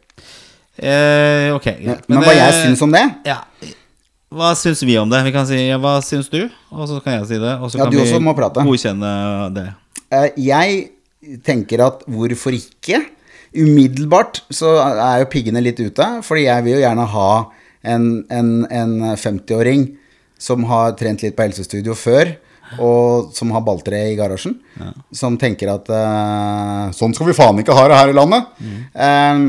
[0.76, 2.08] Eh, ok, greit.
[2.12, 3.40] Men, hva jeg eh, syns om det Ja.
[4.36, 5.22] Hva syns vi om det?
[5.24, 6.42] Vi kan si hva syns du,
[6.74, 7.54] og så kan jeg si det.
[7.62, 9.14] Og så Ja, kan du vi godkjenne
[9.56, 9.70] det.
[10.12, 10.90] Uh, Jeg
[11.46, 13.02] tenker at hvorfor ikke?
[13.56, 17.30] Umiddelbart så er jo piggene litt ute, fordi jeg vil jo gjerne ha
[17.86, 19.88] en, en, en 50-åring
[20.42, 22.34] som har trent litt på helsestudio før,
[22.82, 24.58] og som har balltre i garasjen.
[25.16, 28.50] Som tenker at uh, sånn skal vi faen ikke ha det her i landet.
[28.92, 29.40] Eh,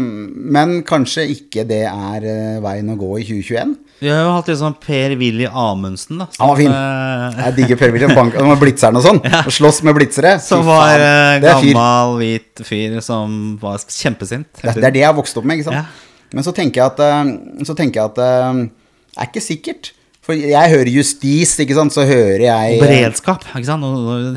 [0.56, 3.74] men kanskje ikke det er eh, veien å gå i 2021.
[4.00, 6.26] Vi har jo hatt litt sånn Per-Willy Amundsen, da.
[6.38, 6.72] Han var fin.
[6.74, 8.10] eh, Jeg digger Per-Willy.
[8.36, 9.20] Han var blitzeren og sånn.
[9.24, 10.34] Og slåss med blitzere.
[10.44, 11.04] Som var faen,
[11.40, 14.50] eh, gammel, hvit fyr som var kjempesint.
[14.60, 15.80] Det, det er det jeg har vokst opp med, ikke sant.
[15.80, 16.26] Ja.
[16.36, 19.92] Men så tenker jeg at, eh, så tenker jeg at eh, det er ikke sikkert.
[20.26, 23.86] For jeg hører justis, ikke sant, så hører jeg eh, Beredskap, ikke sant?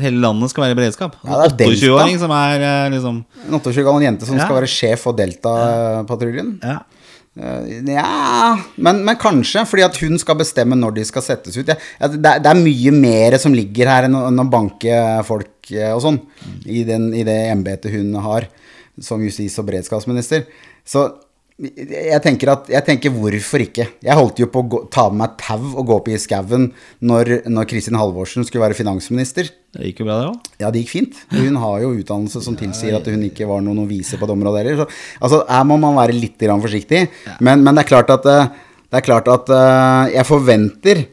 [0.00, 1.16] Hele landet skal være i beredskap.
[1.26, 3.16] Ja, det er 28-åring som er eh, liksom
[3.48, 4.46] En 28 år gammel jente som Ja.
[4.46, 6.52] skal være sjef for Delta-patruljen.
[6.62, 6.78] Ja.
[7.38, 11.66] Eh, Ja, men, men kanskje, fordi at hun skal bestemme når de skal settes ut.
[11.68, 11.76] Det,
[12.16, 15.92] det, det er mye mer som ligger her enn å, enn å banke folk eh,
[15.94, 16.20] og sånn,
[16.66, 18.48] i, den, i det embetet hun har
[19.00, 20.48] som justis- og beredskapsminister.
[20.84, 21.06] Så
[21.60, 23.84] jeg tenker at Jeg tenker hvorfor ikke?
[24.00, 26.70] Jeg holdt jo på å gå, ta med meg tau og gå opp i skauen
[27.04, 29.50] når, når Kristin Halvorsen skulle være finansminister.
[29.74, 30.48] Det gikk jo bra, det òg.
[30.62, 31.20] Ja, det gikk fint.
[31.34, 34.62] Hun har jo utdannelse som tilsier at hun ikke var noen novise på det området
[34.62, 34.80] heller.
[34.80, 37.04] Så, altså, her må man være litt grann forsiktig.
[37.44, 38.50] Men, men det er klart at, eh,
[38.90, 41.04] det er klart at uh, jeg forventer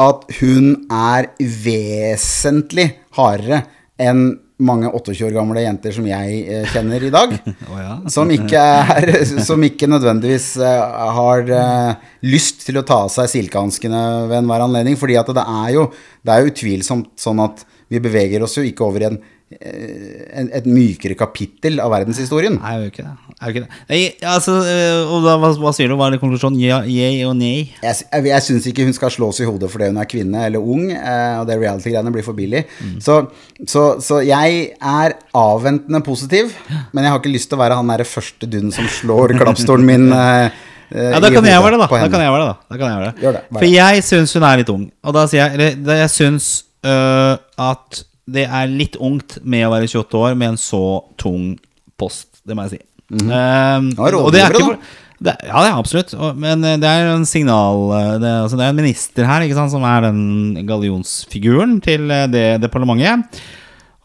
[0.00, 3.64] at hun er vesentlig hardere
[4.00, 7.34] enn mange 28 år gamle jenter som jeg eh, kjenner i dag.
[7.70, 7.94] oh, ja.
[8.12, 8.62] Som ikke,
[8.96, 9.12] er,
[9.44, 14.64] som ikke nødvendigvis eh, har eh, lyst til å ta av seg silkehanskene ved enhver
[14.64, 14.96] anledning.
[14.96, 15.88] fordi det er jo
[16.24, 20.64] det er jo utvilsomt sånn at vi beveger oss jo ikke over i en, et
[20.66, 22.56] mykere kapittel av verdenshistorien.
[22.58, 23.12] Nei, jeg gjør ikke det.
[23.36, 23.78] Jeg ikke det.
[23.92, 25.94] Nei, altså, eh, og da, hva, hva sier du?
[26.00, 26.58] Hva er konklusjonen?
[26.58, 27.68] Ja, yay og nei?
[27.84, 30.66] Jeg, jeg, jeg syns ikke hun skal slås i hodet fordi hun er kvinne eller
[30.74, 32.64] ung, eh, og det reality-greiene blir for billig.
[33.04, 33.20] Så,
[33.62, 36.50] så, så jeg er avventende positiv,
[36.90, 39.86] men jeg har ikke lyst til å være han derre første dunden som slår klappstolen
[39.86, 40.08] min.
[40.16, 40.58] eh,
[40.90, 41.90] eh, Ja, da kan jeg være det, da.
[41.92, 42.74] Da kan jeg være det, da.
[42.74, 43.30] da kan jeg være det.
[43.38, 44.84] Det, For jeg syns hun er litt ung.
[45.06, 46.50] Og da sier jeg eller, Jeg syns
[46.82, 47.34] øh,
[47.70, 50.84] at det er litt ungt med å være 28 år med en så
[51.20, 51.56] tung
[51.98, 52.42] post.
[52.46, 52.80] Det må jeg si.
[53.14, 54.80] Um, Ja, og det er ikke for,
[55.16, 56.14] det, ja, det er absolutt.
[56.18, 59.46] Og, men eh, det er en signal eh, det, altså, det er en minister her
[59.56, 63.40] sant, som er den gallionsfiguren til eh, det departementet.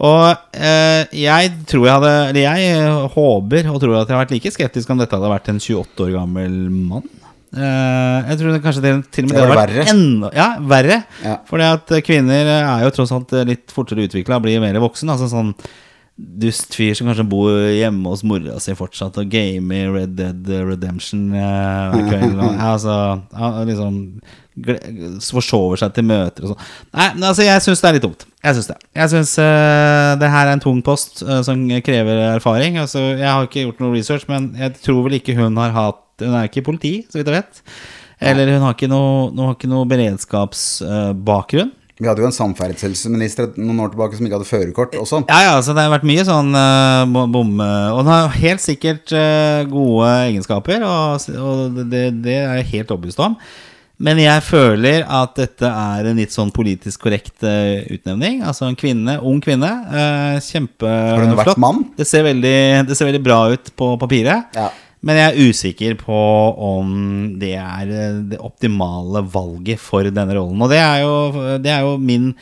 [0.02, 4.32] Og eh, jeg tror jeg hadde Eller jeg håper og tror at jeg har vært
[4.34, 7.10] like skeptisk om dette hadde vært en 28 år gammel mann.
[7.52, 9.86] Eh, jeg tror det kanskje det til og med Det det hadde vært verre.
[9.92, 10.98] enda Ja, verre.
[11.26, 11.38] Ja.
[11.50, 15.12] Fordi at kvinner er jo tross alt litt fortere utvikla, blir mer voksen.
[15.12, 15.52] Altså sånn
[16.18, 22.62] dustfyr som kanskje bor hjemme hos mora si fortsatt og gamer Red Dead Redemption eh.
[22.68, 22.96] Altså,
[23.68, 23.98] liksom
[24.52, 26.66] Forsover seg til møter og sånn.
[26.92, 28.26] Nei, men altså, jeg syns det er litt tungt.
[28.44, 28.76] Jeg syns det.
[29.00, 32.76] Jeg syns uh, det her er en tung post uh, som krever erfaring.
[32.82, 36.04] Altså, jeg har ikke gjort noe research, men jeg tror vel ikke hun har hatt
[36.22, 37.64] Hun er ikke i politi, så vidt jeg vet.
[38.22, 41.72] Eller hun har ikke noe, har ikke noe beredskapsbakgrunn.
[42.02, 45.20] Vi hadde jo en samferdselsminister noen år tilbake som ikke hadde førerkort også.
[45.30, 49.14] Ja, ja, så det har vært mye sånn uh, bomme Og den har helt sikkert
[49.14, 53.38] uh, gode egenskaper, og, og det, det er jeg helt overbevist om.
[54.02, 58.42] Men jeg føler at dette er en litt sånn politisk korrekt uh, utnevning.
[58.50, 59.70] Altså en kvinne, ung kvinne.
[59.94, 61.12] Uh, Kjempeflott.
[61.14, 61.84] Har hun vært mann?
[62.00, 62.58] Det ser, veldig,
[62.90, 64.58] det ser veldig bra ut på papiret.
[64.58, 64.72] Ja.
[65.02, 66.18] Men jeg er usikker på
[66.62, 66.92] om
[67.42, 70.62] det er eh, det optimale valget for denne rollen.
[70.62, 71.16] Og det er jo,
[71.62, 72.34] det er jo min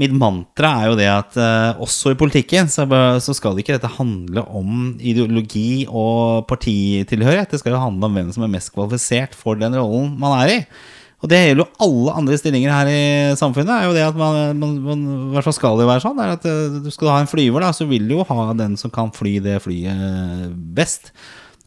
[0.00, 2.86] Mitt mantra er jo det at uh, også i politikken så,
[3.20, 7.50] så skal ikke dette handle om ideologi og partitilhørighet.
[7.52, 10.54] Det skal jo handle om hvem som er mest kvalifisert for den rollen man er
[10.54, 10.56] i.
[11.20, 13.02] Og det gjelder jo alle andre stillinger her i
[13.36, 13.74] samfunnet.
[13.74, 16.24] er jo det at man, man, man I hvert fall skal det jo være sånn.
[16.24, 18.80] Er at uh, Skal du ha en flyver, da, så vil du jo ha den
[18.80, 21.12] som kan fly det flyet best.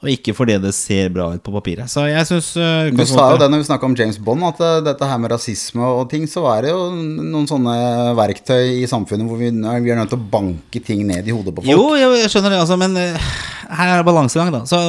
[0.04, 1.88] Og ikke fordi det ser bra ut på papiret.
[1.92, 4.60] Så jeg syns uh, Du sa jo det når vi snakka om James Bond, at
[4.60, 7.76] eh, dette her med rasisme og ting, så er det jo noen sånne
[8.18, 11.56] verktøy i samfunnet hvor vi, vi er nødt til å banke ting ned i hodet
[11.56, 11.72] på folk.
[11.72, 13.32] Jo, jeg, jeg skjønner det, altså, men eh,
[13.80, 14.62] her er det balansegang, da.
[14.68, 14.82] Så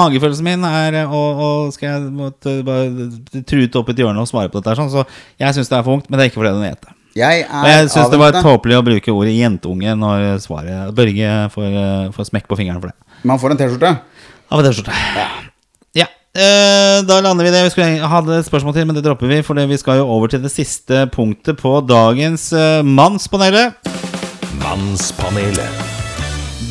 [0.00, 4.50] magefølelsen min er og, og Skal jeg måtte bare trute opp et hjørne og svare
[4.50, 5.06] på dette, her, sånn, så
[5.38, 6.92] jeg syns det er for ungt, men det er ikke fordi den heter.
[7.16, 11.30] Jeg Og jeg er syns det var tåpelig å bruke ordet jentunge når svaret Børge
[11.54, 11.78] får,
[12.12, 13.22] får smekk på fingeren for det.
[13.26, 13.94] Man får en T-skjorte.
[14.48, 14.94] Av en T-skjorte.
[15.96, 16.06] Ja.
[16.36, 17.64] eh, da lander vi det.
[17.66, 19.42] Vi skulle hadde et spørsmål til, men det dropper vi.
[19.46, 23.74] For vi skal jo over til det siste punktet på dagens uh, Mannspanelet.
[24.62, 25.86] Mannspanelet.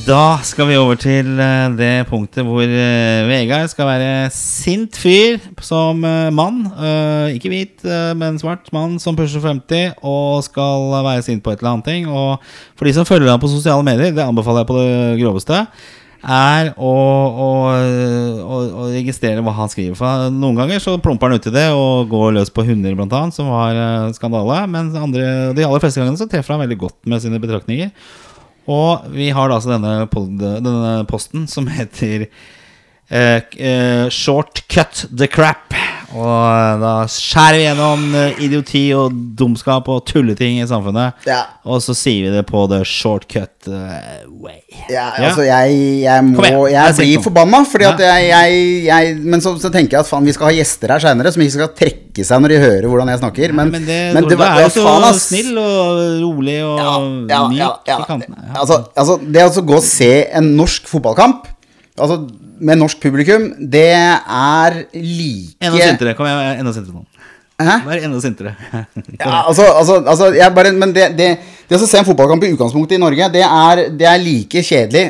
[0.05, 5.39] Da skal vi over til eh, det punktet hvor eh, Vegard skal være sint fyr
[5.65, 6.59] som eh, mann.
[6.77, 11.55] Eh, ikke hvit, eh, men svart mann som pusher 50 og skal være sint på
[11.55, 12.05] et eller annet ting.
[12.05, 12.37] Og
[12.77, 15.63] for de som følger ham på sosiale medier, det anbefaler jeg på det groveste,
[16.25, 16.91] er å,
[17.45, 17.49] å,
[18.41, 19.97] å, å registrere hva han skriver.
[19.99, 23.37] For noen ganger så plumper han uti det og går løs på hunder, blant annet,
[23.37, 24.63] som var eh, skandale.
[24.71, 27.93] Men andre, de aller fleste gangene så treffer han veldig godt med sine betraktninger.
[28.71, 30.07] Og vi har da altså denne,
[30.65, 32.27] denne posten som heter
[33.09, 35.73] eh, eh, Short cut the crap.
[36.15, 41.25] Og da skjærer vi gjennom eh, idioti og dumskap og tulleting i samfunnet.
[41.27, 41.41] Ja.
[41.67, 44.61] Og så sier vi det på the shortcut eh, way.
[44.91, 49.43] Ja, altså jeg, jeg må igjen, Jeg blir forbanna, fordi at jeg, jeg, jeg Men
[49.43, 51.73] så, så tenker jeg at faen, vi skal ha gjester her seinere som ikke skal
[51.81, 53.55] trekke seg når de hører hvordan jeg snakker.
[53.57, 56.79] Men, Men, det, men det, det, er jo så faen, snill og rolig og
[57.33, 58.47] ja, myk i kantene.
[58.53, 61.51] Altså, altså, det å gå og se en norsk fotballkamp
[61.95, 62.17] Altså
[62.59, 66.15] med norsk publikum, det er like Enda sintere.
[66.17, 67.05] Kom igjen, enda sintere nå.
[67.55, 67.75] Hæ?
[67.87, 68.55] Vær enda sintere.
[69.21, 71.29] Ja, altså, altså, altså bare, Men det, det,
[71.69, 75.05] det å se en fotballkamp i utgangspunktet i Norge, det er, det er like kjedelig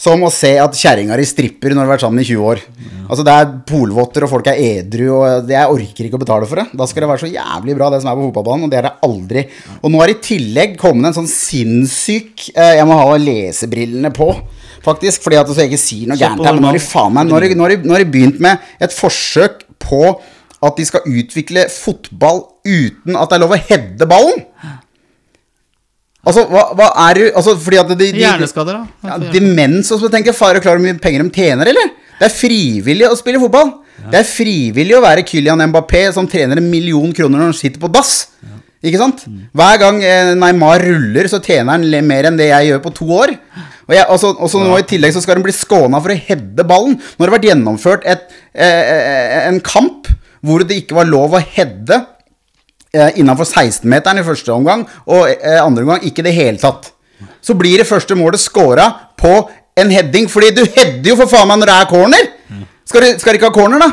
[0.00, 2.62] som å se at kjerringa di stripper når du har vært sammen i 20 år.
[3.10, 6.48] Altså Det er polvotter, og folk er edru, og det, jeg orker ikke å betale
[6.48, 6.78] for det.
[6.80, 8.88] Da skal det være så jævlig bra, det som er på fotballbanen, og det er
[8.88, 9.42] det aldri.
[9.82, 14.30] Og nå er i tillegg kommet en sånn sinnssyk eh, Jeg må ha lesebrillene på.
[14.84, 16.38] Faktisk, fordi at så jeg ikke sier noe gærent.
[16.46, 16.52] her,
[17.10, 20.20] Men nå har de de- de- begynt med et forsøk på
[20.62, 24.44] at de skal utvikle fotball uten at det er lov å heade ballen.
[26.20, 29.08] Altså, hva, hva er det Altså, fordi at de, de, de Hjerneskader, da?
[29.08, 31.94] ja, Demens og så tenker Far og klar hvor mye penger de tjener, eller?
[32.20, 33.70] Det er frivillig å spille fotball.
[34.10, 37.80] Det er frivillig å være Kylian Mbappé som trener en million kroner når han sitter
[37.80, 38.12] på dass.
[38.84, 39.24] Ikke sant?
[39.56, 43.08] Hver gang eh, Neymar ruller, så tjener han mer enn det jeg gjør på to
[43.16, 43.34] år.
[43.90, 46.14] Og, jeg, også, så- og så nå i tillegg så skal hun bli skåna for
[46.14, 46.94] å heade ballen.
[46.96, 48.22] Nå har det vært gjennomført et,
[48.54, 50.06] eh, eh, en kamp
[50.46, 51.98] hvor det ikke var lov å heade
[52.94, 56.92] eh, innenfor 16-meteren i første omgang, og eh, andre omgang ikke i det hele tatt.
[57.44, 58.86] Så blir det første målet scora
[59.20, 59.34] på
[59.76, 62.30] en heading, fordi du header jo for faen meg når det er corner!
[62.90, 63.90] Skal du, skal du ikke ha corner, da?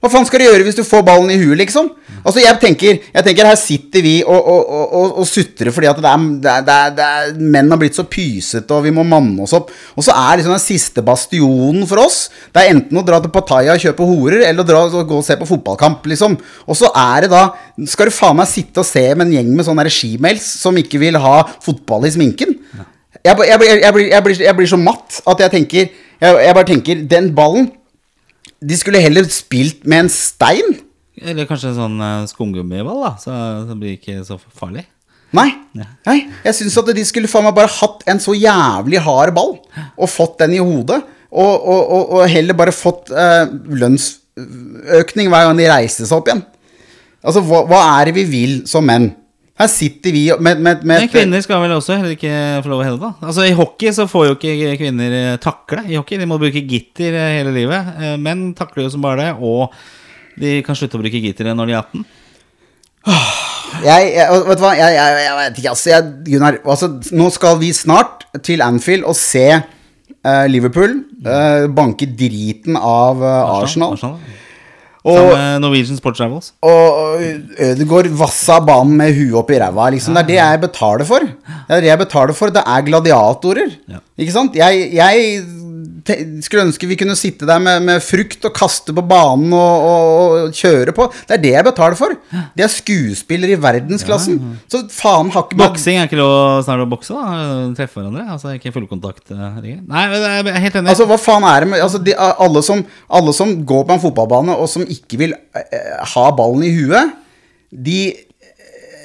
[0.00, 1.90] Hva faen skal du gjøre hvis du får ballen i huet, liksom?
[2.20, 5.98] Altså, jeg tenker, jeg tenker her sitter vi og, og, og, og, sutrer fordi at
[6.00, 9.44] det er, det, er, det, er, Menn har blitt så pysete, og vi må manne
[9.44, 9.68] oss opp.
[9.96, 12.22] Og så er liksom den siste bastionen for oss
[12.52, 15.18] Det er enten å dra til Pattaya og kjøpe horer, eller å dra og gå
[15.20, 16.36] og se på fotballkamp, liksom.
[16.64, 17.42] Og så er det da
[17.92, 21.00] Skal du faen meg sitte og se med en gjeng med sånne regimels som ikke
[21.02, 22.56] vil ha fotball i sminken?
[23.20, 26.54] Jeg, jeg, jeg, blir, jeg, blir, jeg blir så matt at jeg tenker Jeg, jeg
[26.56, 27.66] bare tenker Den ballen
[28.60, 30.78] De skulle heller spilt med en stein.
[31.20, 33.12] Eller kanskje en sånn uh, skumgummiball, da.
[33.20, 33.34] Så
[33.68, 34.86] så blir det ikke så farlig.
[35.36, 35.48] Nei.
[35.78, 36.18] Nei.
[36.44, 39.56] Jeg syns at de skulle faen meg bare hatt en så jævlig hard ball,
[39.94, 41.00] og fått den i hodet.
[41.30, 46.30] Og, og, og, og heller bare fått uh, lønnsøkning hver gang de reiste seg opp
[46.30, 46.42] igjen.
[47.20, 49.12] Altså, hva, hva er det vi vil som menn?
[49.60, 52.32] Her sitter vi med, med, med Men kvinner skal vel også heller ikke
[52.64, 53.10] få lov å helle, da?
[53.28, 56.16] Altså I hockey så får jo ikke kvinner eh, takle i hockey.
[56.20, 57.90] De må bruke gitter eh, hele livet.
[58.00, 59.74] Eh, Menn takler jo som bare det, og
[60.40, 62.08] de kan slutte å bruke gitteret når de er 18.
[63.80, 67.60] Jeg, jeg, vet du hva, jeg, jeg, jeg vet ikke, altså, Gunnar altså, Nå skal
[67.60, 73.94] vi snart til Anfield og se uh, Liverpool uh, banke driten av Arsenal Arsenal.
[73.96, 74.40] Arsenal.
[75.00, 76.50] Og, Sammen Norwegian Sports Travels.
[76.60, 77.22] og
[77.58, 79.86] Ødegaard vassa banen med huet i ræva.
[79.94, 80.14] Liksom.
[80.14, 81.24] Det er det jeg betaler for.
[81.24, 82.52] Det er det jeg betaler for.
[82.52, 83.70] Det er gladiatorer.
[83.88, 84.02] Ja.
[84.20, 84.58] Ikke sant?
[84.60, 85.40] Jeg, jeg
[86.44, 90.34] skulle ønske vi kunne sitte der med, med frukt og kaste på banen og, og,
[90.48, 91.06] og kjøre på.
[91.28, 92.14] Det er det jeg betaler for.
[92.30, 94.38] De er skuespillere i verdensklassen.
[94.70, 97.46] Så faen har ikke Boksing er ikke lov snart å bokse, da?
[97.78, 98.26] Treffe hverandre?
[98.36, 99.32] Altså ikke fullkontakt?
[99.34, 100.92] eh, Nei, jeg er helt enig.
[100.92, 102.84] Altså, hva faen er det med altså, de, alle, som,
[103.20, 107.16] alle som går på en fotballbane og som ikke vil eh, ha ballen i huet,
[107.70, 108.00] de,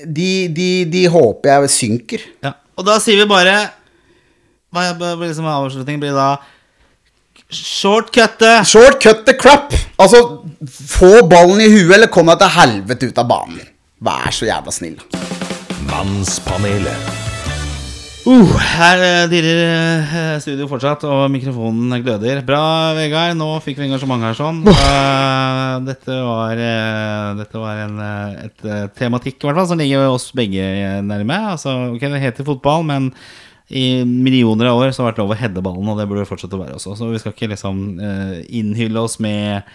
[0.06, 2.30] de, de, de håper jeg synker.
[2.46, 2.56] Ja.
[2.76, 3.56] Og da sier vi bare
[4.76, 4.89] Hva
[5.22, 6.34] liksom avslutningen blir da
[7.56, 8.64] Shortcutte!
[8.68, 9.74] Shortcutte the crap!
[10.01, 10.22] Altså,
[10.68, 13.62] få ballen i huet, eller kom deg til helvete ut av banen.
[14.03, 14.97] Vær så jævla snill.
[15.88, 17.14] Mannspanelet.
[18.26, 19.60] Uh, her eh, dirrer
[20.01, 22.41] eh, studio fortsatt, og mikrofonen gløder.
[22.47, 23.38] Bra, Vegard.
[23.38, 24.64] Nå fikk vi engasjement her sånn.
[24.66, 26.60] Uh, dette var,
[27.38, 27.99] dette var en,
[28.47, 30.66] et tematikk i hvert fall som ligger oss begge
[31.06, 31.38] nærme.
[31.53, 33.12] Altså, ok, Det heter fotball, men
[33.70, 36.22] i millioner av år så har det vært lov å heade ballen, og det burde
[36.22, 36.93] det fortsette å være også.
[36.99, 39.66] Så vi skal ikke liksom eh, innhylle oss med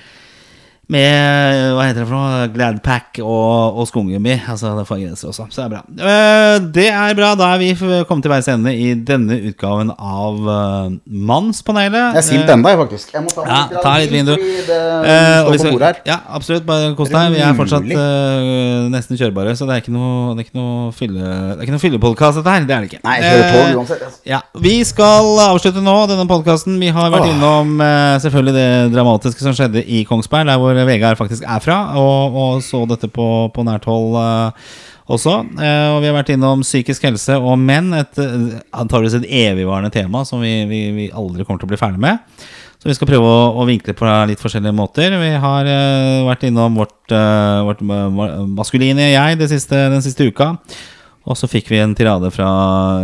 [0.91, 2.49] med hva heter det for noe?
[2.55, 4.37] Gladpack og, og skumgummi.
[4.51, 5.83] Altså, det får grenser også, så det er bra.
[6.11, 7.33] Eh, det er bra.
[7.39, 7.71] Da er vi
[8.09, 12.17] kommet til veis ende i denne utgaven av uh, Mannspanelet.
[12.17, 13.13] Jeg er sint Eh, ennå, faktisk.
[13.15, 14.35] Jeg må ta, ja, ta litt vin, du.
[14.35, 16.65] Eh, på Ja, absolutt.
[16.67, 17.35] Bare kos deg.
[17.37, 20.91] Vi er fortsatt uh, nesten kjørbare, så det er ikke noe, det er ikke noe
[20.97, 22.67] fylle Det er ikke noe fyllepodkast, dette her.
[22.69, 23.03] Det er det ikke.
[23.07, 24.03] Nei, jeg kjører Eh, tog uansett.
[24.07, 24.21] altså.
[24.31, 26.79] ja, Vi skal avslutte nå denne podkasten.
[26.81, 27.33] Vi har vært Åh.
[27.35, 31.81] innom uh, selvfølgelig det dramatiske som skjedde i Kongsberg, der hvor Vegard faktisk er fra,
[32.01, 34.71] og, og så dette på, på nært hold uh,
[35.11, 35.35] også.
[35.59, 39.91] Eh, og vi har vært innom psykisk helse og menn, et eh, antageligvis et evigvarende
[39.95, 42.23] tema som vi, vi, vi aldri kommer til å bli ferdig med.
[42.81, 45.13] Så vi skal prøve å, å vinkle på litt forskjellige måter.
[45.21, 45.67] Vi har
[46.25, 47.13] vært innom vårt,
[47.67, 50.55] vårt ma- ma- maskuline jeg siste, den siste uka.
[51.29, 52.49] Og så fikk vi en tirade fra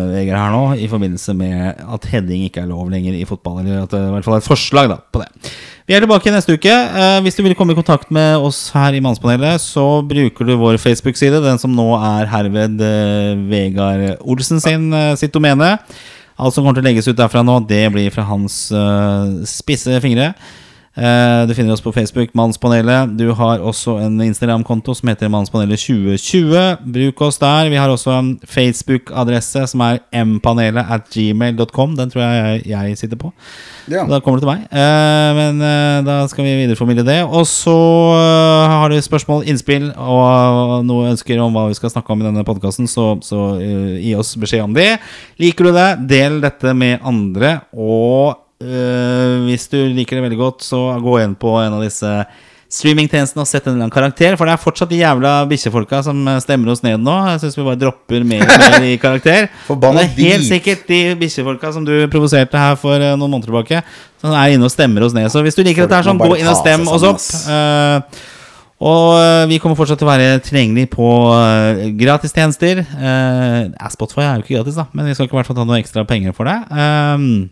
[0.08, 3.60] Vegard her nå i forbindelse med at heading ikke er lov lenger i fotball.
[3.60, 5.28] Eller at det er i hvert fall et forslag da, på det.
[5.86, 6.72] Vi er tilbake neste uke.
[6.72, 10.56] Eh, hvis du vil komme i kontakt med oss her i Mannspanelet, så bruker du
[10.58, 15.76] vår Facebook-side, den som nå er herved eh, Vegard Olsen sin, eh, sitt domene.
[16.36, 18.56] Alt som kommer til å legges ut derfra nå, det blir fra hans
[19.48, 20.32] spisse fingre.
[20.96, 23.18] Eh, du finner oss på Facebook, Mannspanelet.
[23.18, 26.78] Du har også en Instagram-konto som heter Mannspanelet2020.
[26.94, 27.68] Bruk oss der.
[27.68, 31.96] Vi har også en Facebook-adresse som er mpanelet at gmail.com.
[31.98, 33.32] Den tror jeg jeg, sitter på.
[33.92, 34.06] Ja.
[34.08, 34.64] Da kommer det til meg.
[34.72, 37.18] Eh, men eh, da skal vi videreformidle det.
[37.28, 37.76] Og så
[38.72, 42.46] har du spørsmål, innspill og noe ønsker om hva vi skal snakke om i denne
[42.46, 44.94] podkasten, så, så gi oss beskjed om det.
[45.44, 47.58] Liker du det, del dette med andre.
[47.76, 52.12] Og hvis du liker det veldig godt, så gå inn på en av disse
[52.72, 54.36] streamingtjenestene og sett en eller annen karakter.
[54.38, 57.16] For det er fortsatt de jævla bikkjefolka som eh, stemmer oss ned nå.
[57.32, 59.50] Jeg syns vi bare dropper mer og mer i karakter.
[59.68, 63.52] Forbanna det er helt sikkert de bikkjefolka som du provoserte her for eh, noen måneder
[63.52, 63.82] tilbake,
[64.22, 65.30] som er inne og stemmer oss ned.
[65.32, 67.22] Så hvis du liker Folk dette her, sånn, gå inn og stem oss opp.
[67.52, 68.24] Eh,
[68.86, 72.82] og eh, vi kommer fortsatt til å være tilgjengelig på uh, gratistjenester.
[72.92, 75.64] Uh, Spotify er jo ikke gratis, da, men vi skal ikke i hvert fall ta
[75.64, 76.58] noe ekstra penger for det.
[76.68, 77.46] Um,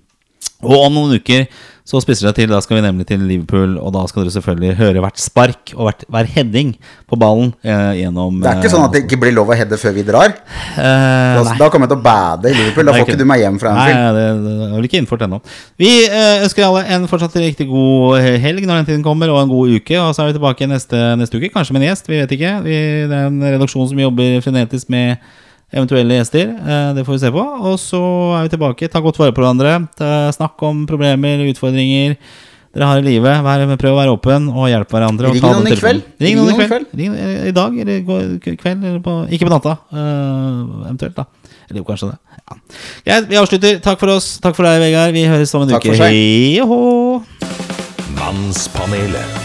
[0.63, 1.47] og om noen uker
[1.85, 2.49] så spisser det til.
[2.49, 5.83] Da skal vi nemlig til Liverpool, og da skal dere selvfølgelig høre hvert spark og
[5.85, 6.71] hvert, hver heading
[7.11, 9.77] på ballen eh, gjennom Det er ikke sånn at det ikke blir lov å heade
[9.77, 10.33] før vi drar.
[10.33, 12.89] eh, Da, da kommer jeg til å bade i Liverpool.
[12.89, 14.17] Da får ikke du meg hjem fra Nei, Anfield.
[14.17, 15.43] det, det er vel ikke innført ennå.
[15.85, 19.53] Vi eh, ønsker alle en fortsatt riktig god helg når den tiden kommer, og en
[19.53, 20.01] god uke.
[20.01, 22.09] Og så er vi tilbake neste, neste uke, kanskje med en gjest.
[22.09, 22.57] Vi vet ikke.
[22.65, 22.81] Vi,
[23.13, 25.19] det er en redaksjon som jobber frenetisk med
[25.75, 26.55] eventuelle gjester.
[26.55, 27.45] Eh, det får vi se på.
[27.71, 28.01] Og så
[28.39, 28.89] er vi tilbake.
[28.93, 29.77] Ta godt vare på hverandre.
[30.37, 32.17] Snakk om problemer, utfordringer
[32.75, 33.39] dere har i livet.
[33.47, 35.31] Vær, prøv å være åpen og hjelpe hverandre.
[35.31, 36.03] Ring ta noen i kveld.
[36.19, 36.89] Ring noen i kveld.
[36.99, 39.77] Ring, eh, I dag eller i kveld, eller på, ikke på natta.
[39.95, 41.25] eh, eventuelt, da.
[41.71, 42.19] Eller jo, kanskje det.
[42.35, 42.59] Ja.
[43.07, 43.79] Ja, vi avslutter.
[43.81, 44.39] Takk for oss.
[44.43, 45.15] Takk for deg, Vegard.
[45.15, 45.95] Vi høres om en Takk uke.
[45.95, 46.11] for seg.
[46.11, 46.59] Hei.
[48.19, 49.44] Mannspanelet.